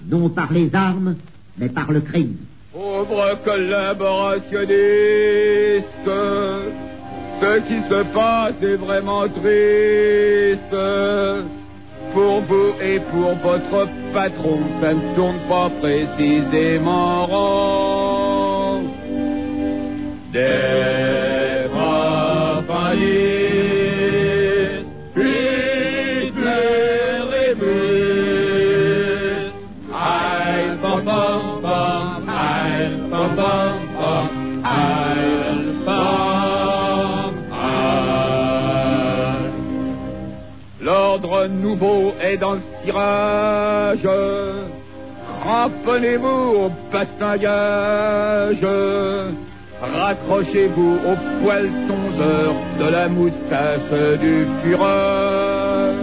non 0.10 0.28
par 0.28 0.52
les 0.52 0.76
armes, 0.76 1.16
mais 1.58 1.70
par 1.70 1.90
le 1.90 2.02
crime. 2.02 2.36
Pauvres 2.74 3.40
collaborationnistes, 3.46 6.12
ce 7.42 7.60
qui 7.66 7.80
se 7.88 8.04
passe 8.14 8.62
est 8.62 8.76
vraiment 8.76 9.30
triste. 9.30 10.76
Pour 12.14 12.42
vous 12.42 12.74
et 12.84 13.00
pour 13.10 13.36
votre 13.36 13.88
patron, 14.14 14.60
ça 14.82 14.94
ne 14.94 15.16
tourne 15.16 15.40
pas 15.48 15.70
précisément 15.80 17.26
rond 17.26 18.07
bom 30.82 31.01
bom 31.06 31.62
bom, 31.62 32.29
ein 32.29 33.10
bom 33.10 33.29
bom 33.36 33.74
bom, 33.98 34.27
ein 34.63 35.60
bom 35.86 37.34
ein. 37.51 37.88
L'ordre 40.82 41.48
nouveau 41.48 42.13
est 42.22 42.38
dans 42.38 42.53
le 42.53 42.62
tirage. 42.84 44.08
Cramponnez-vous 45.41 46.65
au 46.65 46.72
bastingage. 46.91 48.65
Raccrochez-vous 50.08 51.00
au 51.06 51.44
poil 51.44 51.70
tondeur 51.86 52.56
de 52.80 52.90
la 52.90 53.10
moustache 53.10 54.20
du 54.22 54.48
fureur. 54.64 55.96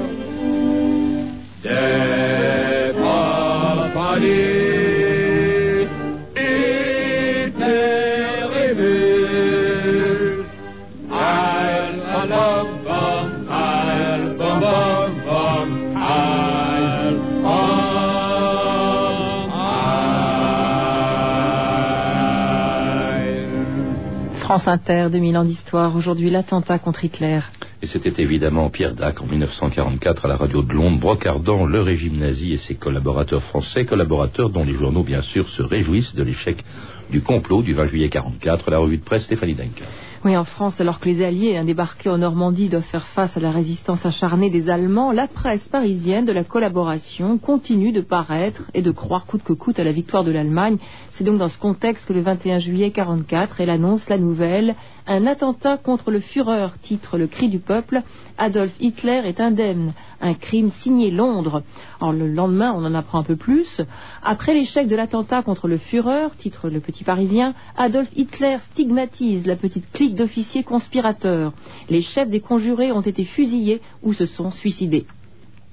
France 24.54 24.68
Inter, 24.68 25.08
2000 25.10 25.36
ans 25.36 25.44
d'histoire. 25.44 25.96
Aujourd'hui, 25.96 26.30
l'attentat 26.30 26.78
contre 26.78 27.04
Hitler. 27.04 27.40
Et 27.82 27.88
c'était 27.88 28.22
évidemment 28.22 28.70
Pierre 28.70 28.94
Dac 28.94 29.20
en 29.20 29.26
1944 29.26 30.26
à 30.26 30.28
la 30.28 30.36
radio 30.36 30.62
de 30.62 30.72
Londres, 30.72 31.00
brocardant 31.00 31.66
le 31.66 31.80
régime 31.80 32.18
nazi 32.18 32.52
et 32.52 32.58
ses 32.58 32.76
collaborateurs 32.76 33.42
français, 33.42 33.84
collaborateurs 33.84 34.50
dont 34.50 34.62
les 34.62 34.74
journaux, 34.74 35.02
bien 35.02 35.22
sûr, 35.22 35.48
se 35.48 35.60
réjouissent 35.60 36.14
de 36.14 36.22
l'échec 36.22 36.64
du 37.10 37.22
complot 37.22 37.62
du 37.62 37.74
20 37.74 37.86
juillet 37.86 38.08
44. 38.08 38.70
La 38.70 38.78
revue 38.78 38.98
de 38.98 39.04
presse, 39.04 39.24
Stéphanie 39.24 39.54
Duncan. 39.54 39.84
Oui, 40.24 40.36
en 40.36 40.44
France, 40.44 40.80
alors 40.80 41.00
que 41.00 41.08
les 41.08 41.22
Alliés 41.22 41.60
débarqués 41.64 42.08
en 42.08 42.16
Normandie 42.16 42.70
doivent 42.70 42.82
faire 42.84 43.06
face 43.08 43.36
à 43.36 43.40
la 43.40 43.50
résistance 43.50 44.06
acharnée 44.06 44.48
des 44.48 44.70
Allemands, 44.70 45.12
la 45.12 45.28
presse 45.28 45.66
parisienne 45.68 46.24
de 46.24 46.32
la 46.32 46.44
collaboration 46.44 47.36
continue 47.36 47.92
de 47.92 48.00
paraître 48.00 48.62
et 48.72 48.80
de 48.80 48.90
croire 48.90 49.26
coûte 49.26 49.42
que 49.42 49.52
coûte 49.52 49.78
à 49.78 49.84
la 49.84 49.92
victoire 49.92 50.24
de 50.24 50.32
l'Allemagne. 50.32 50.78
C'est 51.10 51.24
donc 51.24 51.36
dans 51.36 51.50
ce 51.50 51.58
contexte 51.58 52.06
que 52.06 52.14
le 52.14 52.22
21 52.22 52.60
juillet 52.60 52.90
44, 52.90 53.60
elle 53.60 53.68
annonce 53.68 54.08
la 54.08 54.16
nouvelle 54.16 54.74
un 55.06 55.26
attentat 55.26 55.76
contre 55.76 56.10
le 56.10 56.20
Führer, 56.20 56.68
titre 56.82 57.18
Le 57.18 57.26
cri 57.26 57.50
du 57.50 57.58
peuple. 57.58 58.02
Adolf 58.38 58.72
Hitler 58.80 59.20
est 59.24 59.38
indemne. 59.38 59.92
Un 60.20 60.32
crime 60.32 60.70
signé 60.70 61.10
Londres. 61.10 61.62
Alors, 62.00 62.14
le 62.14 62.26
lendemain, 62.26 62.72
on 62.74 62.84
en 62.86 62.94
apprend 62.94 63.18
un 63.18 63.22
peu 63.22 63.36
plus. 63.36 63.82
Après 64.22 64.54
l'échec 64.54 64.88
de 64.88 64.96
l'attentat 64.96 65.42
contre 65.42 65.68
le 65.68 65.76
Führer, 65.76 66.28
titre 66.38 66.70
Le 66.70 66.80
Petit 66.80 66.93
Parisien, 67.02 67.54
Adolf 67.76 68.08
Hitler 68.14 68.58
stigmatise 68.70 69.46
la 69.46 69.56
petite 69.56 69.90
clique 69.90 70.14
d'officiers 70.14 70.62
conspirateurs. 70.62 71.52
Les 71.90 72.02
chefs 72.02 72.28
des 72.30 72.40
conjurés 72.40 72.92
ont 72.92 73.00
été 73.00 73.24
fusillés 73.24 73.80
ou 74.02 74.12
se 74.12 74.26
sont 74.26 74.52
suicidés. 74.52 75.06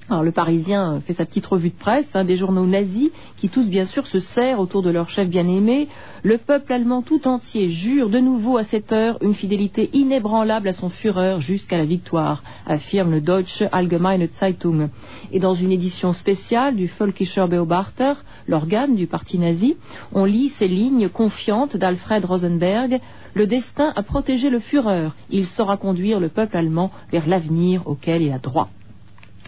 Le 0.10 0.31
Parisien 0.31 1.00
fait 1.05 1.13
sa 1.13 1.25
petite 1.25 1.46
revue 1.46 1.70
de 1.70 1.75
presse, 1.75 2.08
hein, 2.13 2.25
des 2.25 2.36
journaux 2.36 2.65
nazis 2.65 3.12
qui 3.38 3.48
tous 3.48 3.70
bien 3.70 3.86
sûr 3.86 4.05
se 4.08 4.20
serrent 4.20 4.60
autour 4.60 4.81
de 4.81 4.89
leur 4.89 5.10
chef 5.10 5.29
bien-aimé. 5.29 5.88
Le 6.24 6.38
peuple 6.38 6.74
allemand 6.74 7.01
tout 7.01 7.27
entier 7.29 7.70
jure 7.70 8.10
de 8.10 8.20
nouveau 8.20 8.58
à 8.58 8.65
cette 8.65 8.91
heure 8.91 9.17
une 9.22 9.36
fidélité 9.36 9.89
inébranlable 9.93 10.67
à 10.67 10.74
son 10.74 10.89
Führer 10.89 11.39
jusqu'à 11.39 11.77
la 11.77 11.86
victoire, 11.86 12.43
affirme 12.65 13.12
le 13.12 13.22
Deutsche 13.22 13.63
Allgemeine 13.72 14.27
Zeitung. 14.38 14.89
Et 15.31 15.39
dans 15.39 15.55
une 15.55 15.72
édition 15.72 16.12
spéciale 16.12 16.75
du 16.75 16.88
Völkischer 16.88 17.46
Beobachter, 17.48 18.13
l'organe 18.48 18.96
du 18.96 19.08
parti 19.08 19.39
nazi, 19.39 19.77
on 20.13 20.25
lit 20.25 20.50
ces 20.50 20.67
lignes 20.67 21.08
confiantes 21.08 21.77
d'Alfred 21.77 22.25
Rosenberg 22.25 23.00
le 23.34 23.48
destin 23.48 23.93
a 23.96 24.03
protégé 24.03 24.50
le 24.50 24.60
Führer. 24.60 25.12
Il 25.29 25.48
saura 25.48 25.77
conduire 25.77 26.20
le 26.20 26.27
peuple 26.27 26.58
allemand 26.58 26.91
vers 27.13 27.27
l'avenir 27.27 27.88
auquel 27.88 28.24
il 28.24 28.31
a 28.34 28.39
droit. 28.39 28.70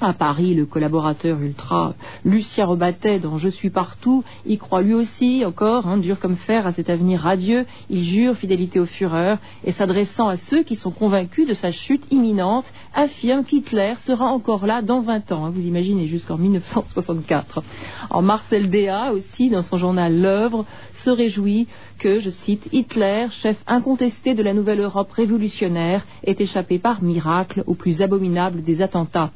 À 0.05 0.11
Paris, 0.11 0.53
le 0.53 0.65
collaborateur 0.65 1.39
ultra 1.39 1.93
Lucien 2.25 2.65
Robatet 2.65 3.19
dans 3.19 3.37
Je 3.37 3.47
suis 3.47 3.69
partout 3.69 4.25
y 4.45 4.57
croit 4.57 4.81
lui 4.81 4.93
aussi, 4.93 5.45
encore, 5.45 5.87
hein, 5.87 5.95
dur 5.95 6.19
comme 6.19 6.35
fer, 6.35 6.67
à 6.67 6.73
cet 6.73 6.89
avenir 6.89 7.21
radieux. 7.21 7.65
Il 7.89 8.03
jure 8.03 8.35
fidélité 8.35 8.81
au 8.81 8.85
Führer 8.85 9.35
et 9.63 9.71
s'adressant 9.71 10.27
à 10.27 10.35
ceux 10.35 10.63
qui 10.63 10.75
sont 10.75 10.91
convaincus 10.91 11.47
de 11.47 11.53
sa 11.53 11.71
chute 11.71 12.03
imminente, 12.11 12.65
affirme 12.93 13.45
qu'Hitler 13.45 13.93
sera 13.99 14.25
encore 14.25 14.65
là 14.65 14.81
dans 14.81 14.99
20 14.99 15.31
ans. 15.31 15.45
Hein, 15.45 15.51
vous 15.51 15.65
imaginez, 15.65 16.07
jusqu'en 16.07 16.37
1964. 16.37 17.63
En 18.09 18.21
Marcel 18.21 18.69
Déa 18.69 19.13
aussi, 19.13 19.49
dans 19.49 19.61
son 19.61 19.77
journal 19.77 20.19
L'œuvre, 20.19 20.65
se 20.91 21.11
réjouit 21.11 21.69
que, 21.97 22.19
je 22.19 22.29
cite, 22.29 22.67
Hitler, 22.73 23.27
chef 23.31 23.55
incontesté 23.67 24.33
de 24.33 24.43
la 24.43 24.53
nouvelle 24.53 24.81
Europe 24.81 25.13
révolutionnaire, 25.13 26.05
ait 26.25 26.35
échappé 26.37 26.77
par 26.77 27.01
miracle 27.01 27.63
au 27.67 27.73
plus 27.73 28.01
abominable 28.01 28.63
des 28.63 28.81
attentats. 28.81 29.31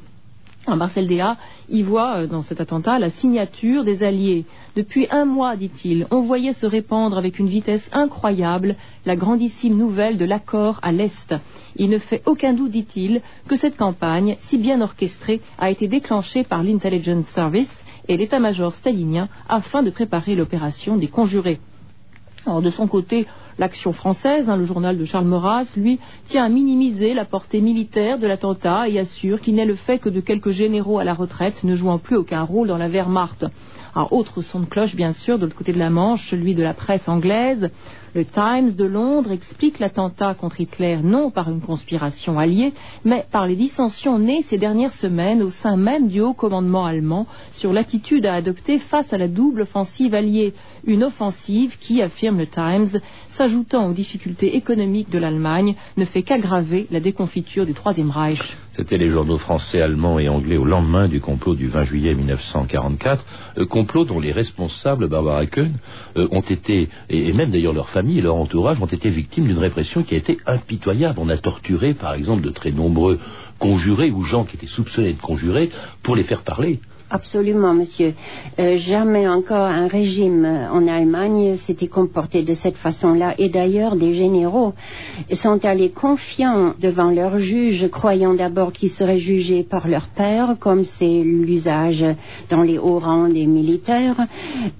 Marcel 0.76 1.06
Déa 1.06 1.36
y 1.68 1.82
voit 1.82 2.18
euh, 2.18 2.26
dans 2.26 2.42
cet 2.42 2.60
attentat 2.60 2.98
la 2.98 3.10
signature 3.10 3.84
des 3.84 4.02
Alliés. 4.02 4.44
Depuis 4.76 5.06
un 5.10 5.24
mois, 5.24 5.56
dit-il, 5.56 6.06
on 6.10 6.20
voyait 6.20 6.54
se 6.54 6.66
répandre 6.66 7.16
avec 7.18 7.38
une 7.38 7.48
vitesse 7.48 7.88
incroyable 7.92 8.76
la 9.06 9.16
grandissime 9.16 9.76
nouvelle 9.76 10.18
de 10.18 10.24
l'accord 10.24 10.78
à 10.82 10.92
l'Est. 10.92 11.34
Il 11.76 11.90
ne 11.90 11.98
fait 11.98 12.22
aucun 12.26 12.52
doute, 12.52 12.72
dit-il, 12.72 13.22
que 13.48 13.56
cette 13.56 13.76
campagne, 13.76 14.36
si 14.46 14.58
bien 14.58 14.80
orchestrée, 14.80 15.40
a 15.58 15.70
été 15.70 15.88
déclenchée 15.88 16.44
par 16.44 16.62
l'Intelligence 16.62 17.26
Service 17.28 17.84
et 18.08 18.16
l'état-major 18.16 18.74
stalinien 18.74 19.28
afin 19.48 19.82
de 19.82 19.90
préparer 19.90 20.34
l'opération 20.34 20.96
des 20.96 21.08
conjurés. 21.08 21.60
de 22.46 22.70
son 22.70 22.86
côté, 22.86 23.26
L'action 23.58 23.92
française, 23.92 24.48
hein, 24.48 24.56
le 24.56 24.64
journal 24.64 24.96
de 24.96 25.04
Charles 25.04 25.26
Maurras, 25.26 25.66
lui, 25.76 25.98
tient 26.26 26.44
à 26.44 26.48
minimiser 26.48 27.12
la 27.12 27.24
portée 27.24 27.60
militaire 27.60 28.20
de 28.20 28.26
l'attentat 28.28 28.88
et 28.88 29.00
assure 29.00 29.40
qu'il 29.40 29.56
n'est 29.56 29.64
le 29.64 29.74
fait 29.74 29.98
que 29.98 30.08
de 30.08 30.20
quelques 30.20 30.52
généraux 30.52 31.00
à 31.00 31.04
la 31.04 31.12
retraite 31.12 31.64
ne 31.64 31.74
jouant 31.74 31.98
plus 31.98 32.16
aucun 32.16 32.42
rôle 32.42 32.68
dans 32.68 32.78
la 32.78 32.88
Wehrmacht. 32.88 33.46
Autre 34.12 34.42
son 34.42 34.60
de 34.60 34.66
cloche, 34.66 34.94
bien 34.94 35.12
sûr, 35.12 35.38
de 35.38 35.44
l'autre 35.44 35.56
côté 35.56 35.72
de 35.72 35.78
la 35.78 35.90
Manche, 35.90 36.30
celui 36.30 36.54
de 36.54 36.62
la 36.62 36.72
presse 36.72 37.08
anglaise. 37.08 37.68
Le 38.14 38.24
Times 38.24 38.74
de 38.74 38.84
Londres 38.84 39.32
explique 39.32 39.80
l'attentat 39.80 40.34
contre 40.34 40.60
Hitler 40.60 40.98
non 41.02 41.30
par 41.30 41.50
une 41.50 41.60
conspiration 41.60 42.38
alliée, 42.38 42.72
mais 43.04 43.26
par 43.30 43.46
les 43.46 43.56
dissensions 43.56 44.18
nées 44.18 44.44
ces 44.48 44.56
dernières 44.56 44.92
semaines 44.92 45.42
au 45.42 45.50
sein 45.50 45.76
même 45.76 46.08
du 46.08 46.20
haut 46.20 46.32
commandement 46.32 46.86
allemand 46.86 47.26
sur 47.52 47.72
l'attitude 47.72 48.24
à 48.24 48.34
adopter 48.34 48.78
face 48.78 49.12
à 49.12 49.18
la 49.18 49.28
double 49.28 49.62
offensive 49.62 50.14
alliée. 50.14 50.54
Une 50.84 51.04
offensive 51.04 51.76
qui, 51.80 52.02
affirme 52.02 52.38
le 52.38 52.46
Times, 52.46 53.00
s'ajoutant 53.30 53.88
aux 53.88 53.92
difficultés 53.92 54.56
économiques 54.56 55.10
de 55.10 55.18
l'Allemagne, 55.18 55.74
ne 55.96 56.04
fait 56.04 56.22
qu'aggraver 56.22 56.86
la 56.90 57.00
déconfiture 57.00 57.66
du 57.66 57.74
Troisième 57.74 58.10
Reich. 58.10 58.40
C'était 58.72 58.98
les 58.98 59.08
journaux 59.08 59.38
français, 59.38 59.80
allemands 59.80 60.18
et 60.18 60.28
anglais 60.28 60.56
au 60.56 60.64
lendemain 60.64 61.08
du 61.08 61.20
complot 61.20 61.54
du 61.54 61.66
20 61.66 61.84
juillet 61.84 62.14
1944, 62.14 63.24
euh, 63.58 63.66
complot 63.66 64.04
dont 64.04 64.20
les 64.20 64.32
responsables, 64.32 65.08
Barbara 65.08 65.46
Kuhn, 65.46 65.72
ont 66.16 66.40
été, 66.40 66.88
et, 67.10 67.32
même 67.32 67.50
d'ailleurs 67.50 67.72
leur 67.72 67.88
famille 67.88 68.18
et 68.18 68.22
leur 68.22 68.36
entourage, 68.36 68.80
ont 68.80 68.86
été 68.86 69.10
victimes 69.10 69.46
d'une 69.46 69.58
répression 69.58 70.02
qui 70.02 70.14
a 70.14 70.18
été 70.18 70.38
impitoyable. 70.46 71.18
On 71.18 71.28
a 71.28 71.36
torturé, 71.36 71.94
par 71.94 72.14
exemple, 72.14 72.42
de 72.42 72.50
très 72.50 72.70
nombreux 72.70 73.18
conjurés 73.58 74.10
ou 74.10 74.22
gens 74.22 74.44
qui 74.44 74.56
étaient 74.56 74.66
soupçonnés 74.66 75.12
de 75.12 75.20
conjurés 75.20 75.70
pour 76.02 76.16
les 76.16 76.24
faire 76.24 76.42
parler. 76.42 76.80
Absolument, 77.10 77.72
monsieur. 77.72 78.12
Euh, 78.58 78.76
jamais 78.76 79.26
encore 79.26 79.64
un 79.64 79.88
régime 79.88 80.44
en 80.70 80.86
Allemagne 80.86 81.56
s'était 81.56 81.86
comporté 81.88 82.42
de 82.42 82.52
cette 82.52 82.76
façon-là. 82.76 83.34
Et 83.38 83.48
d'ailleurs, 83.48 83.96
des 83.96 84.12
généraux 84.12 84.74
sont 85.40 85.64
allés 85.64 85.88
confiants 85.88 86.74
devant 86.78 87.10
leurs 87.10 87.38
juges, 87.38 87.88
croyant 87.88 88.34
d'abord 88.34 88.72
qu'ils 88.72 88.90
seraient 88.90 89.20
jugés 89.20 89.62
par 89.62 89.88
leur 89.88 90.08
père, 90.08 90.56
comme 90.60 90.84
c'est 90.84 91.22
l'usage 91.22 92.04
dans 92.50 92.62
les 92.62 92.76
hauts 92.76 92.98
rangs 92.98 93.30
des 93.30 93.46
militaires. 93.46 94.26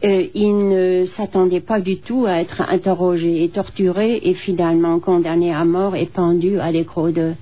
Euh, 0.05 0.27
ils 0.35 0.69
ne 0.69 1.07
s'attendaient 1.07 1.61
pas 1.61 1.81
du 1.81 1.97
tout 1.99 2.27
à 2.27 2.41
être 2.43 2.61
interrogés 2.61 3.43
et 3.43 3.49
torturés 3.49 4.21
et 4.23 4.35
finalement 4.35 5.01
condamnés 5.01 5.55
à 5.55 5.65
mort 5.65 5.97
et 5.97 6.07
pendus 6.07 6.61
à 6.61 6.71
l'écrou 6.71 7.11
de 7.11 7.33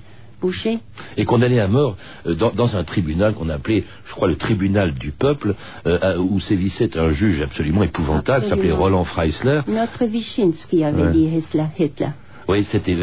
Boucher. 0.41 0.79
Et 1.17 1.25
condamné 1.25 1.59
à 1.59 1.67
mort 1.67 1.97
euh, 2.25 2.35
dans, 2.35 2.77
un 2.77 2.83
tribunal 2.83 3.33
qu'on 3.33 3.49
appelait, 3.49 3.85
je 4.05 4.11
crois, 4.13 4.27
le 4.27 4.35
tribunal 4.35 4.93
du 4.93 5.11
peuple, 5.11 5.55
euh, 5.85 6.17
où 6.17 6.39
sévissait 6.39 6.97
un 6.97 7.09
juge 7.09 7.41
absolument 7.41 7.83
épouvantable, 7.83 8.43
qui 8.43 8.49
s'appelait 8.49 8.71
Roland 8.71 9.05
Freisler. 9.05 9.61
Notre 9.67 10.05
Wyszynski 10.05 10.83
avait 10.83 11.11
dit 11.11 11.25
Hitler. 11.25 12.09
Oui, 12.47 12.63
c'était 12.65 12.95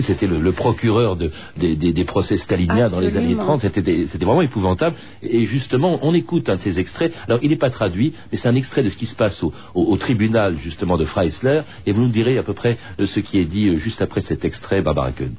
c'était 0.00 0.26
le, 0.26 0.52
procureur 0.52 1.16
des, 1.16 2.04
procès 2.04 2.36
staliniens 2.36 2.88
dans 2.88 3.00
les 3.00 3.16
années 3.16 3.36
30. 3.36 3.60
C'était 3.60 4.24
vraiment 4.24 4.42
épouvantable. 4.42 4.96
Et 5.22 5.46
justement, 5.46 5.98
on 6.02 6.14
écoute 6.14 6.48
un 6.48 6.54
de 6.54 6.58
ces 6.58 6.78
extraits. 6.78 7.12
Alors, 7.26 7.40
il 7.42 7.50
n'est 7.50 7.56
pas 7.56 7.70
traduit, 7.70 8.14
mais 8.30 8.38
c'est 8.38 8.48
un 8.48 8.54
extrait 8.54 8.82
de 8.82 8.90
ce 8.90 8.96
qui 8.96 9.06
se 9.06 9.16
passe 9.16 9.42
au, 9.74 9.96
tribunal 9.96 10.56
justement 10.58 10.96
de 10.96 11.04
Freisler. 11.04 11.62
Et 11.86 11.92
vous 11.92 12.02
nous 12.02 12.10
direz 12.10 12.38
à 12.38 12.42
peu 12.42 12.54
près 12.54 12.78
euh, 13.00 13.06
ce 13.06 13.20
qui 13.20 13.38
est 13.38 13.44
dit 13.44 13.76
juste 13.78 14.02
après 14.02 14.20
cet 14.20 14.44
extrait, 14.44 14.82
Barbara 14.82 15.12
Kuhn. 15.12 15.34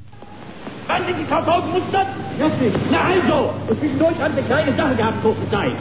Wann 0.86 1.06
sind 1.06 1.18
die 1.18 1.24
verfolgen 1.24 1.70
mussten? 1.72 2.06
Jetzt 2.38 2.78
Na 2.90 2.98
also, 3.00 3.54
und 3.68 3.78
zwischendurch 3.78 4.18
haben 4.20 4.34
sie 4.36 4.42
kleine 4.42 4.72
Sache 4.74 4.94
gehabt, 4.96 5.22
kurze 5.22 5.50
Zeit. 5.50 5.72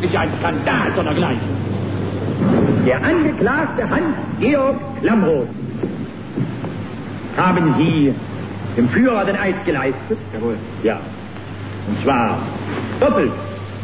Ist 0.00 0.12
ja 0.12 0.20
ein 0.20 0.30
Skandal 0.38 0.92
sondergleichen. 0.94 1.70
Der 2.86 3.02
angeklagte 3.02 3.88
Hans-Georg 3.88 4.76
Klamroth. 5.00 5.48
Haben 7.36 7.74
Sie 7.78 8.14
dem 8.76 8.88
Führer 8.88 9.24
den 9.24 9.36
Eid 9.36 9.64
geleistet? 9.64 10.18
Jawohl. 10.32 10.56
Ja. 10.82 10.98
Und 11.88 12.02
zwar 12.02 12.38
doppelt. 13.00 13.32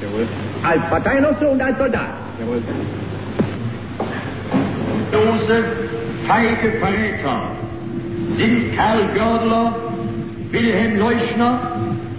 Jawohl. 0.01 0.27
Als 0.63 0.83
Parteinosse 0.89 1.49
und 1.49 1.61
als 1.61 1.77
Soldat. 1.79 2.09
Jawohl. 2.41 2.63
Dose, 5.13 5.65
feige 6.27 6.79
Verräter 6.79 7.41
sind 8.37 8.77
Karl 8.77 9.05
Gördler 9.15 9.75
Wilhelm 10.57 10.97
Leuschner, 10.97 11.61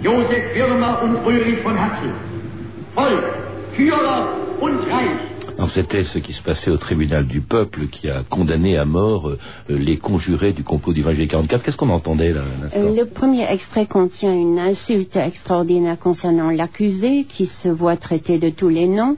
Josef 0.00 0.54
Wirmer 0.54 1.02
und 1.02 1.26
Ulrich 1.26 1.58
von 1.58 1.76
Hassel. 1.76 2.12
Volk, 2.94 3.24
Führer 3.74 4.28
und 4.60 4.78
Reich. 4.88 5.28
C'était 5.74 6.04
ce 6.04 6.18
qui 6.20 6.32
se 6.32 6.42
passait 6.42 6.70
au 6.70 6.76
tribunal 6.76 7.26
du 7.26 7.40
peuple 7.40 7.88
qui 7.88 8.08
a 8.08 8.22
condamné 8.22 8.78
à 8.78 8.84
mort 8.84 9.28
euh, 9.28 9.36
les 9.68 9.96
conjurés 9.96 10.52
du 10.52 10.62
complot 10.62 10.92
du 10.92 11.02
20 11.02 11.14
juillet 11.14 11.26
44. 11.26 11.62
Qu'est-ce 11.64 11.76
qu'on 11.76 11.90
entendait 11.90 12.32
là 12.32 12.42
euh, 12.76 12.94
Le 12.94 13.04
premier 13.04 13.50
extrait 13.50 13.86
contient 13.86 14.32
une 14.32 14.58
insulte 14.60 15.16
extraordinaire 15.16 15.98
concernant 15.98 16.50
l'accusé 16.50 17.24
qui 17.24 17.46
se 17.46 17.68
voit 17.68 17.96
traité 17.96 18.38
de 18.38 18.50
tous 18.50 18.68
les 18.68 18.86
noms 18.86 19.16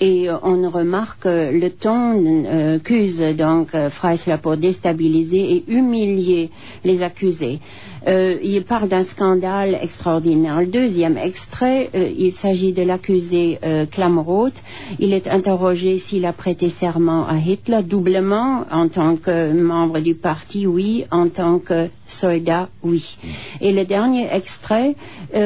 et 0.00 0.30
euh, 0.30 0.36
on 0.44 0.70
remarque 0.70 1.24
le 1.24 1.68
ton 1.70 2.78
qu'use 2.78 3.20
donc 3.36 3.76
Freisler 3.90 4.36
pour 4.40 4.56
déstabiliser 4.56 5.56
et 5.56 5.64
humilier 5.68 6.50
les 6.84 7.02
accusés. 7.02 7.58
Il 8.06 8.64
parle 8.64 8.88
d'un 8.88 9.04
scandale 9.04 9.78
extraordinaire. 9.80 10.60
Le 10.60 10.66
deuxième 10.66 11.16
extrait, 11.16 11.90
il 11.94 12.32
s'agit 12.32 12.72
de 12.72 12.82
l'accusé 12.82 13.58
Klamroth. 13.90 14.54
Il 14.98 15.12
est 15.12 15.28
interrogé 15.28 15.98
s'il 15.98 16.26
a 16.26 16.32
prêté 16.32 16.68
serment 16.68 17.26
à 17.26 17.36
Hitler, 17.38 17.82
doublement, 17.82 18.64
en 18.70 18.88
tant 18.88 19.16
que 19.16 19.52
membre 19.52 20.00
du 20.00 20.14
parti, 20.14 20.66
oui, 20.66 21.04
en 21.10 21.28
tant 21.28 21.58
que 21.58 21.88
soldats, 22.20 22.68
oui. 22.82 23.16
Et 23.60 23.72
le 23.72 23.84
dernier 23.84 24.28
extrait 24.32 24.94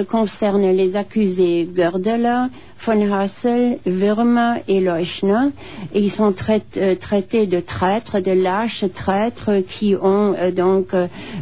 concerne 0.09 0.71
les 0.71 0.97
accusés 0.97 1.69
Gördeler, 1.75 2.47
von 2.85 3.13
Hassel, 3.13 3.79
Wirmer 3.87 4.63
et 4.69 4.81
Leuchner. 4.81 5.51
Et 5.95 6.01
ils 6.01 6.13
sont 6.13 6.33
traités 6.33 7.47
de 7.47 7.61
traîtres, 7.61 8.21
de 8.21 8.33
lâches 8.33 8.85
traîtres 8.95 9.63
qui 9.67 9.95
ont 9.97 10.35
donc 10.55 10.95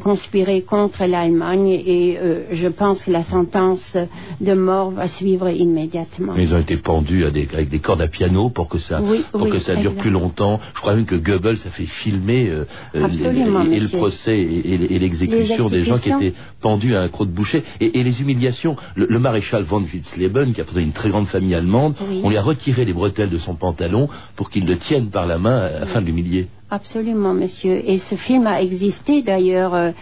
conspiré 0.03 0.63
contre 0.63 1.05
l'Allemagne. 1.05 1.69
Et 1.69 2.19
je 2.53 2.69
pense 2.69 3.05
que 3.05 3.11
la 3.11 3.25
sentence 3.25 3.97
de 4.41 4.55
mort 4.55 4.91
va 4.93 5.09
suivre 5.09 5.49
immédiatement. 5.49 6.35
ils 6.37 6.55
ont 6.55 6.61
été 6.61 6.77
pendus 6.77 7.25
avec 7.25 7.69
des 7.69 7.81
cordes 7.81 8.03
à 8.03 8.09
piano 8.09 8.51
pour 8.51 8.69
que 8.69 8.79
ça, 8.79 9.01
pour 9.33 9.49
que 9.49 9.59
ça 9.59 9.75
dure 9.77 9.95
plus 9.95 10.11
longtemps. 10.11 10.61
Je 10.75 10.81
crois 10.81 10.95
même 10.95 11.07
que 11.07 11.17
Goebbels 11.17 11.59
a 11.67 11.71
fait 11.71 11.87
filmer 11.87 12.49
euh, 12.49 12.65
euh, 12.95 13.09
et, 13.09 13.81
le 13.81 13.97
procès 13.97 14.39
et, 14.39 14.99
l'exécution 15.15 15.69
des 15.69 15.85
gens 15.85 15.99
qui 15.99 16.11
étaient 16.11 16.35
pendus 16.61 16.95
à 16.95 17.03
un 17.03 17.09
croc 17.09 17.29
de 17.29 17.33
boucher. 17.35 17.65
Et, 17.81 18.03
les 18.05 18.21
humiliations. 18.21 18.77
Le, 18.97 19.19
maréchal 19.19 19.63
von 19.63 19.83
Witzleben, 19.83 20.53
qui 20.53 20.61
a 20.61 20.65
une 20.81 20.93
très 20.93 21.09
grande 21.09 21.27
famille 21.27 21.55
allemande, 21.55 21.95
on 22.23 22.29
lui 22.29 22.37
a 22.37 22.43
retiré 22.43 22.85
les 22.85 22.93
bretelles 22.93 23.31
de 23.31 23.39
son 23.39 23.55
pantalon 23.55 24.09
pour 24.37 24.51
qu'il 24.51 24.67
le 24.67 24.77
tienne 24.77 25.09
par 25.09 25.27
la 25.27 25.39
main 25.39 25.69
afin 25.83 26.01
de 26.01 26.07
l'humilier. 26.07 26.49
Absolument, 26.71 27.35
monsieur. 27.35 27.89
Et 27.89 27.99
ce 27.99 28.17
film 28.17 28.47
a 28.47 28.61
existé 28.61 29.23
d'ailleurs. 29.23 29.75
Euh, 29.75 29.93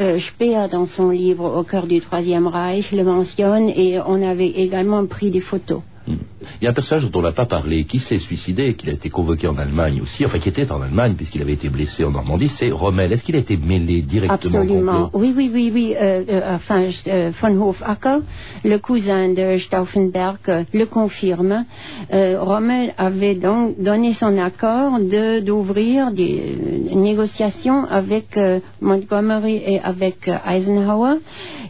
euh, 0.00 0.18
Speer, 0.18 0.68
dans 0.70 0.86
son 0.86 1.10
livre 1.10 1.44
Au 1.44 1.64
cœur 1.64 1.86
du 1.86 2.00
Troisième 2.00 2.46
Reich, 2.46 2.92
le 2.92 3.04
mentionne 3.04 3.68
et 3.68 4.00
on 4.00 4.22
avait 4.22 4.48
également 4.48 5.04
pris 5.06 5.30
des 5.30 5.42
photos. 5.42 5.82
Hmm. 6.06 6.16
Il 6.60 6.64
y 6.64 6.66
a 6.66 6.70
un 6.70 6.74
personnage 6.74 7.08
dont 7.08 7.20
on 7.20 7.22
n'a 7.22 7.32
pas 7.32 7.46
parlé, 7.46 7.84
qui 7.84 8.00
s'est 8.00 8.18
suicidé, 8.18 8.74
qui 8.74 8.88
a 8.90 8.92
été 8.92 9.08
convoqué 9.08 9.46
en 9.46 9.56
Allemagne 9.56 10.00
aussi, 10.02 10.24
enfin 10.24 10.38
qui 10.38 10.48
était 10.48 10.70
en 10.72 10.82
Allemagne 10.82 11.14
puisqu'il 11.14 11.40
avait 11.42 11.52
été 11.52 11.68
blessé 11.68 12.04
en 12.04 12.10
Normandie, 12.10 12.48
c'est 12.48 12.70
Rommel. 12.70 13.12
Est-ce 13.12 13.24
qu'il 13.24 13.36
a 13.36 13.38
été 13.38 13.56
mêlé 13.56 14.02
directement 14.02 14.60
Absolument. 14.60 15.10
Oui, 15.12 15.32
oui, 15.36 15.50
oui, 15.52 15.70
oui. 15.72 15.94
Euh, 16.00 16.24
euh, 16.28 16.54
enfin, 16.56 16.88
euh, 17.06 17.30
von 17.40 17.68
Hofacker, 17.68 18.18
le 18.64 18.78
cousin 18.78 19.28
de 19.28 19.58
Stauffenberg, 19.58 20.66
le 20.72 20.84
confirme. 20.86 21.64
Rommel 22.10 22.94
avait 22.98 23.34
donc 23.34 23.80
donné 23.80 24.14
son 24.14 24.36
accord 24.38 24.98
d'ouvrir 25.42 26.12
des 26.12 26.56
négociations 26.94 27.84
avec 27.84 28.38
Montgomery 28.80 29.62
et 29.66 29.80
avec 29.80 30.28
Eisenhower. 30.46 31.16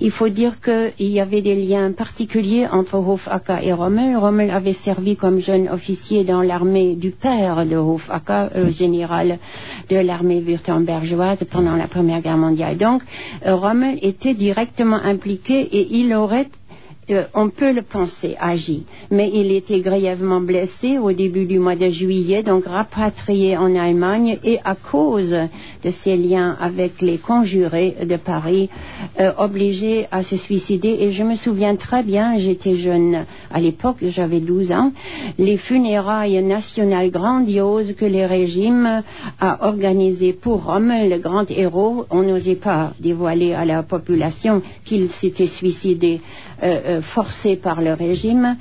Il 0.01 0.11
faut 0.11 0.29
dire 0.29 0.61
qu'il 0.61 1.13
y 1.13 1.21
avait 1.21 1.43
des 1.43 1.55
liens 1.55 1.93
particuliers 1.93 2.67
entre 2.67 2.97
Hofacker 2.97 3.59
et 3.63 3.73
Rommel. 3.73 4.17
Rommel 4.23 4.53
avait 4.53 4.75
servi 4.85 5.17
comme 5.17 5.41
jeune 5.41 5.69
officier 5.69 6.23
dans 6.23 6.43
l'armée 6.43 6.95
du 6.95 7.11
père 7.11 7.67
de 7.67 7.75
Hofacker, 7.77 8.47
euh, 8.55 8.71
général 8.71 9.41
de 9.91 9.97
l'armée 9.97 10.41
württembergeoise 10.41 11.43
pendant 11.51 11.75
la 11.75 11.89
Première 11.89 12.23
Guerre 12.23 12.39
mondiale. 12.39 12.77
Donc, 12.77 13.03
euh, 13.45 13.57
Rommel 13.57 13.99
était 14.01 14.35
directement 14.35 15.01
impliqué 15.03 15.59
et 15.61 15.89
il 15.91 16.15
aurait 16.15 16.47
euh, 17.13 17.25
on 17.35 17.51
peut 17.51 17.73
le 17.73 17.83
penser, 17.83 18.37
agi, 18.41 18.85
mais 19.11 19.31
il 19.33 19.53
était 19.53 19.81
grièvement 19.81 20.41
blessé 20.41 20.99
au 20.99 21.13
début 21.13 21.47
du 21.47 21.59
mois 21.59 21.77
de 21.77 21.89
juillet, 21.89 22.43
donc 22.43 22.67
rapatrié 22.67 23.57
en 23.57 23.75
Allemagne 23.77 24.39
et 24.43 24.59
à 24.65 24.75
cause 24.75 25.31
de 25.31 25.91
ses 25.91 26.17
liens 26.17 26.57
avec 26.61 27.01
les 27.01 27.19
conjurés 27.19 27.97
de 28.05 28.17
Paris, 28.17 28.71
euh, 29.21 29.33
obligé 29.39 30.07
à 30.11 30.23
se 30.23 30.37
suicider. 30.37 30.97
Et 31.01 31.13
je 31.13 31.23
me 31.23 31.37
souviens 31.37 31.77
très 31.77 32.03
bien, 32.03 32.39
j'étais 32.39 32.77
jeune 32.77 33.27
à 33.51 33.61
l'époque, 33.61 33.99
j'avais 34.01 34.41
12 34.41 34.73
ans, 34.73 34.93
les 35.39 35.57
funérailles 35.57 36.43
nationales 36.43 37.11
grandioses 37.11 37.95
que 37.95 38.05
le 38.05 38.27
régime 38.27 39.03
a 39.41 39.67
organisées 39.67 40.33
pour 40.33 40.65
Rome, 40.65 40.93
le 41.09 41.19
grand 41.19 41.51
héros. 41.51 42.07
On 42.11 42.23
n'osait 42.23 42.57
pas 42.57 42.93
dévoiler 43.01 43.53
à 43.53 43.65
la 43.65 43.83
population 43.83 44.63
qu'il 44.85 45.11
s'était 45.11 45.49
suicidé 45.49 46.21
euh, 46.63 47.02
euh, 47.03 47.13
forcé 47.13 47.57
par 47.57 47.81
le 47.81 47.93
régime 47.93 48.57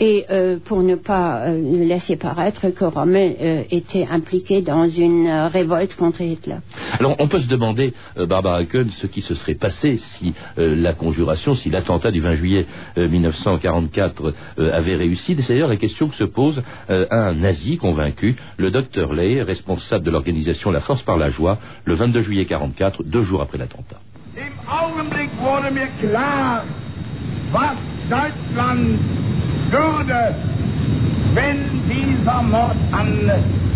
et 0.00 0.26
euh, 0.30 0.58
pour 0.64 0.82
ne 0.82 0.94
pas 0.94 1.48
laisser 1.50 2.16
paraître 2.16 2.70
que 2.70 2.84
Rommel 2.84 3.66
était 3.70 4.06
impliqué 4.10 4.62
dans 4.62 4.88
une 4.88 5.28
révolte 5.28 5.94
contre 5.96 6.20
Hitler. 6.20 6.56
Alors 6.98 7.16
on 7.18 7.28
peut 7.28 7.40
se 7.40 7.48
demander, 7.48 7.92
Barbara 8.16 8.64
Kuhn, 8.64 8.88
ce 8.88 9.06
qui 9.06 9.22
se 9.22 9.34
serait 9.34 9.54
passé 9.54 9.96
si 9.96 10.34
la 10.56 10.92
conjuration, 10.92 11.54
si 11.54 11.70
l'attentat 11.70 12.10
du 12.10 12.20
20 12.20 12.34
juillet 12.36 12.66
1944 12.96 14.34
avait 14.58 14.96
réussi. 14.96 15.36
C'est 15.40 15.54
d'ailleurs 15.54 15.68
la 15.68 15.76
question 15.76 16.08
que 16.08 16.16
se 16.16 16.24
pose 16.24 16.62
un 16.88 17.34
nazi 17.34 17.76
convaincu, 17.76 18.36
le 18.56 18.70
docteur 18.70 19.14
Ley, 19.14 19.42
responsable 19.42 20.04
de 20.04 20.10
l'organisation 20.10 20.70
La 20.70 20.80
Force 20.80 21.02
par 21.02 21.16
la 21.16 21.30
Joie, 21.30 21.58
le 21.84 21.94
22 21.94 22.20
juillet 22.20 22.44
1944, 22.44 23.02
deux 23.04 23.22
jours 23.22 23.42
après 23.42 23.58
l'attentat. 23.58 24.00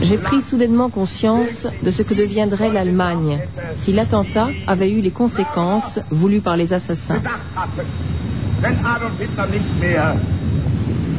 J'ai 0.02 0.18
pris 0.18 0.42
soudainement 0.42 0.88
conscience 0.88 1.66
de 1.82 1.90
ce 1.90 2.02
que 2.02 2.14
deviendrait 2.14 2.72
l'Allemagne 2.72 3.40
si 3.76 3.92
l'attentat 3.92 4.48
avait 4.66 4.90
eu 4.90 5.00
les 5.00 5.10
conséquences 5.10 6.00
voulues 6.10 6.40
par 6.40 6.56
les 6.56 6.72
assassins. 6.72 7.20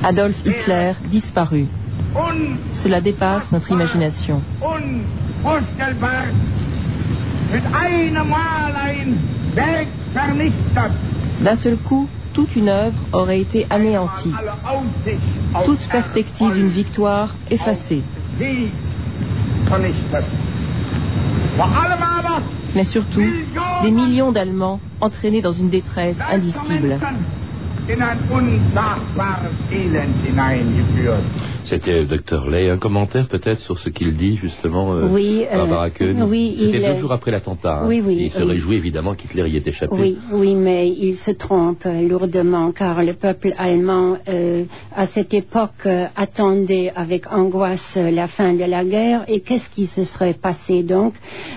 Adolf 0.04 0.36
Hitler 0.46 0.94
disparu. 1.10 1.68
Cela 2.74 3.02
dépasse 3.02 3.52
notre 3.52 3.72
imagination. 3.72 4.42
D'un 11.42 11.56
seul 11.58 11.78
coup, 11.78 12.08
toute 12.34 12.56
une 12.56 12.70
œuvre 12.70 12.98
aurait 13.14 13.42
été 13.42 13.66
anéantie, 13.70 14.34
toute 15.66 15.88
perspective 15.90 16.54
d'une 16.54 16.70
victoire 16.70 17.36
effacée. 17.50 18.02
Mais 22.76 22.84
surtout, 22.86 23.24
des 23.84 23.92
millions 23.92 24.32
d'Allemands 24.32 24.80
entraînés 25.02 25.42
dans 25.42 25.52
une 25.52 25.70
détresse 25.70 26.18
indicible. 26.30 27.00
C'était 31.72 31.94
le 31.94 32.06
docteur 32.06 32.50
Lay. 32.50 32.70
Un 32.70 32.78
commentaire 32.78 33.30
peut-être 33.30 33.62
sur 33.62 33.80
ce 33.80 33.90
qu'il 33.90 34.18
dit 34.18 34.36
justement, 34.36 34.92
euh, 34.92 35.08
oui, 35.10 35.46
euh, 35.50 35.56
Barbara 35.56 35.88
Oui, 36.28 36.58
C'était 36.60 36.94
deux 36.94 37.00
jours 37.00 37.14
après 37.14 37.32
l'attentat. 37.32 37.84
Hein. 37.84 37.88
Oui, 37.88 38.04
oui. 38.06 38.18
Il 38.24 38.30
se 38.30 38.44
réjouit 38.44 38.76
évidemment 38.76 39.16
qu'Hitler 39.16 39.50
y 39.50 39.56
ait 39.56 39.64
échappé. 39.66 39.96
Oui, 39.96 40.18
oui, 40.34 40.54
mais 40.54 40.90
il 40.90 41.16
se 41.16 41.32
trompe 41.32 41.86
lourdement 41.86 42.74
car 42.74 43.02
le 43.02 43.14
peuple 43.14 43.54
allemand 43.58 44.18
euh, 44.28 44.66
à 44.94 45.08
cette 45.08 45.34
époque 45.34 45.88
attendait 46.18 46.92
avec 46.94 47.32
angoisse 47.32 47.96
la 47.96 48.28
fin 48.28 48.54
de 48.54 48.66
la 48.66 48.84
guerre 48.84 49.24
et 49.30 49.40
qu'est-ce 49.40 49.70
qui 49.70 49.86
se 49.86 50.04
serait 50.04 50.34
passé 50.34 50.84
donc? 50.84 51.14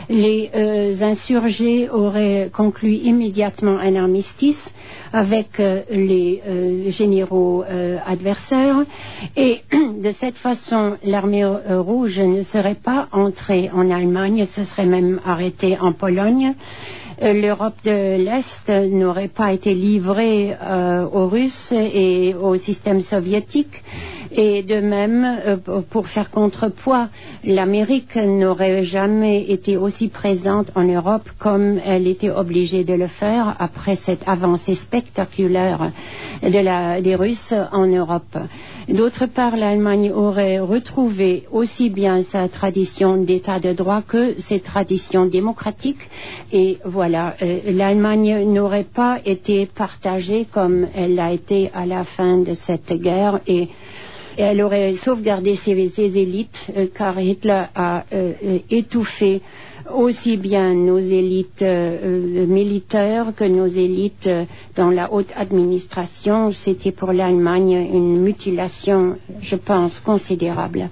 Les 0.09 0.49
insurgés 1.03 1.91
auraient 1.91 2.51
conclu 2.53 2.93
immédiatement 2.93 3.79
un 3.79 3.97
armistice 3.97 4.65
avec 5.13 5.61
les 5.91 6.41
généraux 6.91 7.65
adversaires 8.07 8.85
et 9.37 9.63
de 10.05 10.13
cette 10.21 10.37
façon, 10.37 10.99
l'armée 11.03 11.45
euh, 11.45 11.81
rouge 11.81 12.21
ne 12.21 12.43
serait 12.43 12.75
pas 12.75 13.09
entrée 13.11 13.71
en 13.73 13.91
Allemagne, 13.91 14.47
ce 14.55 14.65
serait 14.65 14.85
même 14.85 15.19
arrêtée 15.25 15.79
en 15.81 15.95
Pologne. 15.95 16.53
Euh, 17.23 17.33
L'Europe 17.33 17.77
de 17.87 18.19
l'Est 18.19 18.69
n'aurait 18.69 19.29
pas 19.29 19.55
été 19.55 19.73
livrée 19.73 20.55
euh, 20.61 21.07
aux 21.11 21.29
Russes 21.29 21.73
et 21.73 22.35
au 22.35 22.59
système 22.59 23.01
soviétique. 23.01 23.83
Et 24.37 24.65
de 24.65 24.81
même, 24.81 25.25
euh, 25.25 25.57
pour 25.91 26.09
faire 26.09 26.33
contrepoids, 26.33 27.09
l'Amérique 27.45 28.17
n'aurait 28.17 28.83
jamais 28.83 29.45
été 29.49 29.77
aussi 29.77 30.09
présente 30.09 30.73
en 30.75 30.83
Europe 30.83 31.29
comme 31.39 31.79
elle 31.85 32.09
était 32.09 32.31
obligée 32.31 32.83
de 32.83 32.95
le 32.95 33.07
faire 33.07 33.55
après 33.61 33.95
cette 33.97 34.27
avancée 34.27 34.75
spectaculaire 34.75 35.93
de 36.43 36.59
la, 36.59 37.01
des 37.01 37.15
Russes 37.15 37.55
en 37.71 37.87
Europe. 37.87 38.37
D'autre 38.89 39.27
part, 39.27 39.57
l'Allemagne 39.57 40.11
aurait 40.13 40.59
retrouvé 40.59 41.45
aussi 41.53 41.89
bien 41.89 42.23
sa 42.23 42.49
tradition 42.49 43.17
d'état 43.17 43.61
de 43.61 43.73
droit 43.73 44.03
que 44.03 44.41
ses 44.41 44.59
traditions 44.59 45.27
démocratiques. 45.27 46.11
Et 46.53 46.79
voilà, 46.85 47.37
euh, 47.41 47.61
l'Allemagne 47.67 48.45
n'aurait 48.53 48.87
pas 48.93 49.19
été 49.25 49.67
partagée 49.67 50.47
comme 50.53 50.89
elle 50.95 51.15
l'a 51.15 51.33
été 51.33 51.71
à 51.73 51.87
la 51.87 52.03
fin 52.03 52.39
de 52.39 52.55
cette 52.55 52.93
guerre 52.93 53.39
et 53.47 53.69
elle 54.37 54.63
aurait 54.63 54.97
sauvegardé 54.97 55.57
ses, 55.57 55.73
élites, 55.73 56.67
euh, 56.77 56.87
car 56.95 57.19
Hitler 57.21 57.65
a 57.75 58.05
euh, 58.13 58.33
euh, 58.43 58.59
étouffé 58.71 59.43
aussi 59.93 60.39
bien 60.39 60.75
nos 60.75 60.99
élites 60.99 61.63
militaires 61.63 63.35
que 63.37 63.45
nos 63.45 63.67
élites 63.67 64.31
dans 64.77 64.89
la 64.89 65.13
haute 65.13 65.31
administration. 65.37 66.53
C'était 66.53 66.91
pour 66.91 67.13
l'Allemagne 67.13 67.87
une 67.93 68.19
mutilation, 68.19 69.19
je 69.43 69.57
pense, 69.57 70.01
considérable. 70.01 70.89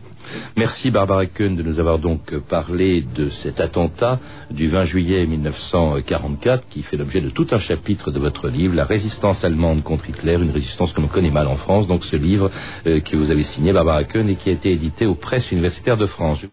Merci 0.56 0.90
Barbara 0.90 1.26
Kuhn 1.26 1.56
de 1.56 1.62
nous 1.62 1.80
avoir 1.80 1.98
donc 1.98 2.36
parlé 2.48 3.02
de 3.02 3.28
cet 3.28 3.60
attentat 3.60 4.20
du 4.50 4.68
20 4.68 4.84
juillet 4.84 5.26
1944 5.26 6.68
qui 6.68 6.82
fait 6.82 6.96
l'objet 6.96 7.20
de 7.20 7.30
tout 7.30 7.46
un 7.50 7.58
chapitre 7.58 8.10
de 8.10 8.18
votre 8.18 8.48
livre, 8.48 8.74
La 8.74 8.84
résistance 8.84 9.44
allemande 9.44 9.82
contre 9.82 10.08
Hitler, 10.08 10.34
une 10.34 10.50
résistance 10.50 10.92
que 10.92 11.00
l'on 11.00 11.08
connaît 11.08 11.30
mal 11.30 11.46
en 11.46 11.56
France, 11.56 11.86
donc 11.86 12.04
ce 12.04 12.16
livre 12.16 12.50
euh, 12.86 13.00
que 13.00 13.16
vous 13.16 13.30
avez 13.30 13.42
signé 13.42 13.72
Barbara 13.72 14.04
Kuhn 14.04 14.28
et 14.28 14.36
qui 14.36 14.48
a 14.48 14.52
été 14.52 14.70
édité 14.70 15.06
aux 15.06 15.14
presses 15.14 15.50
universitaires 15.50 15.96
de 15.96 16.06
France. 16.06 16.44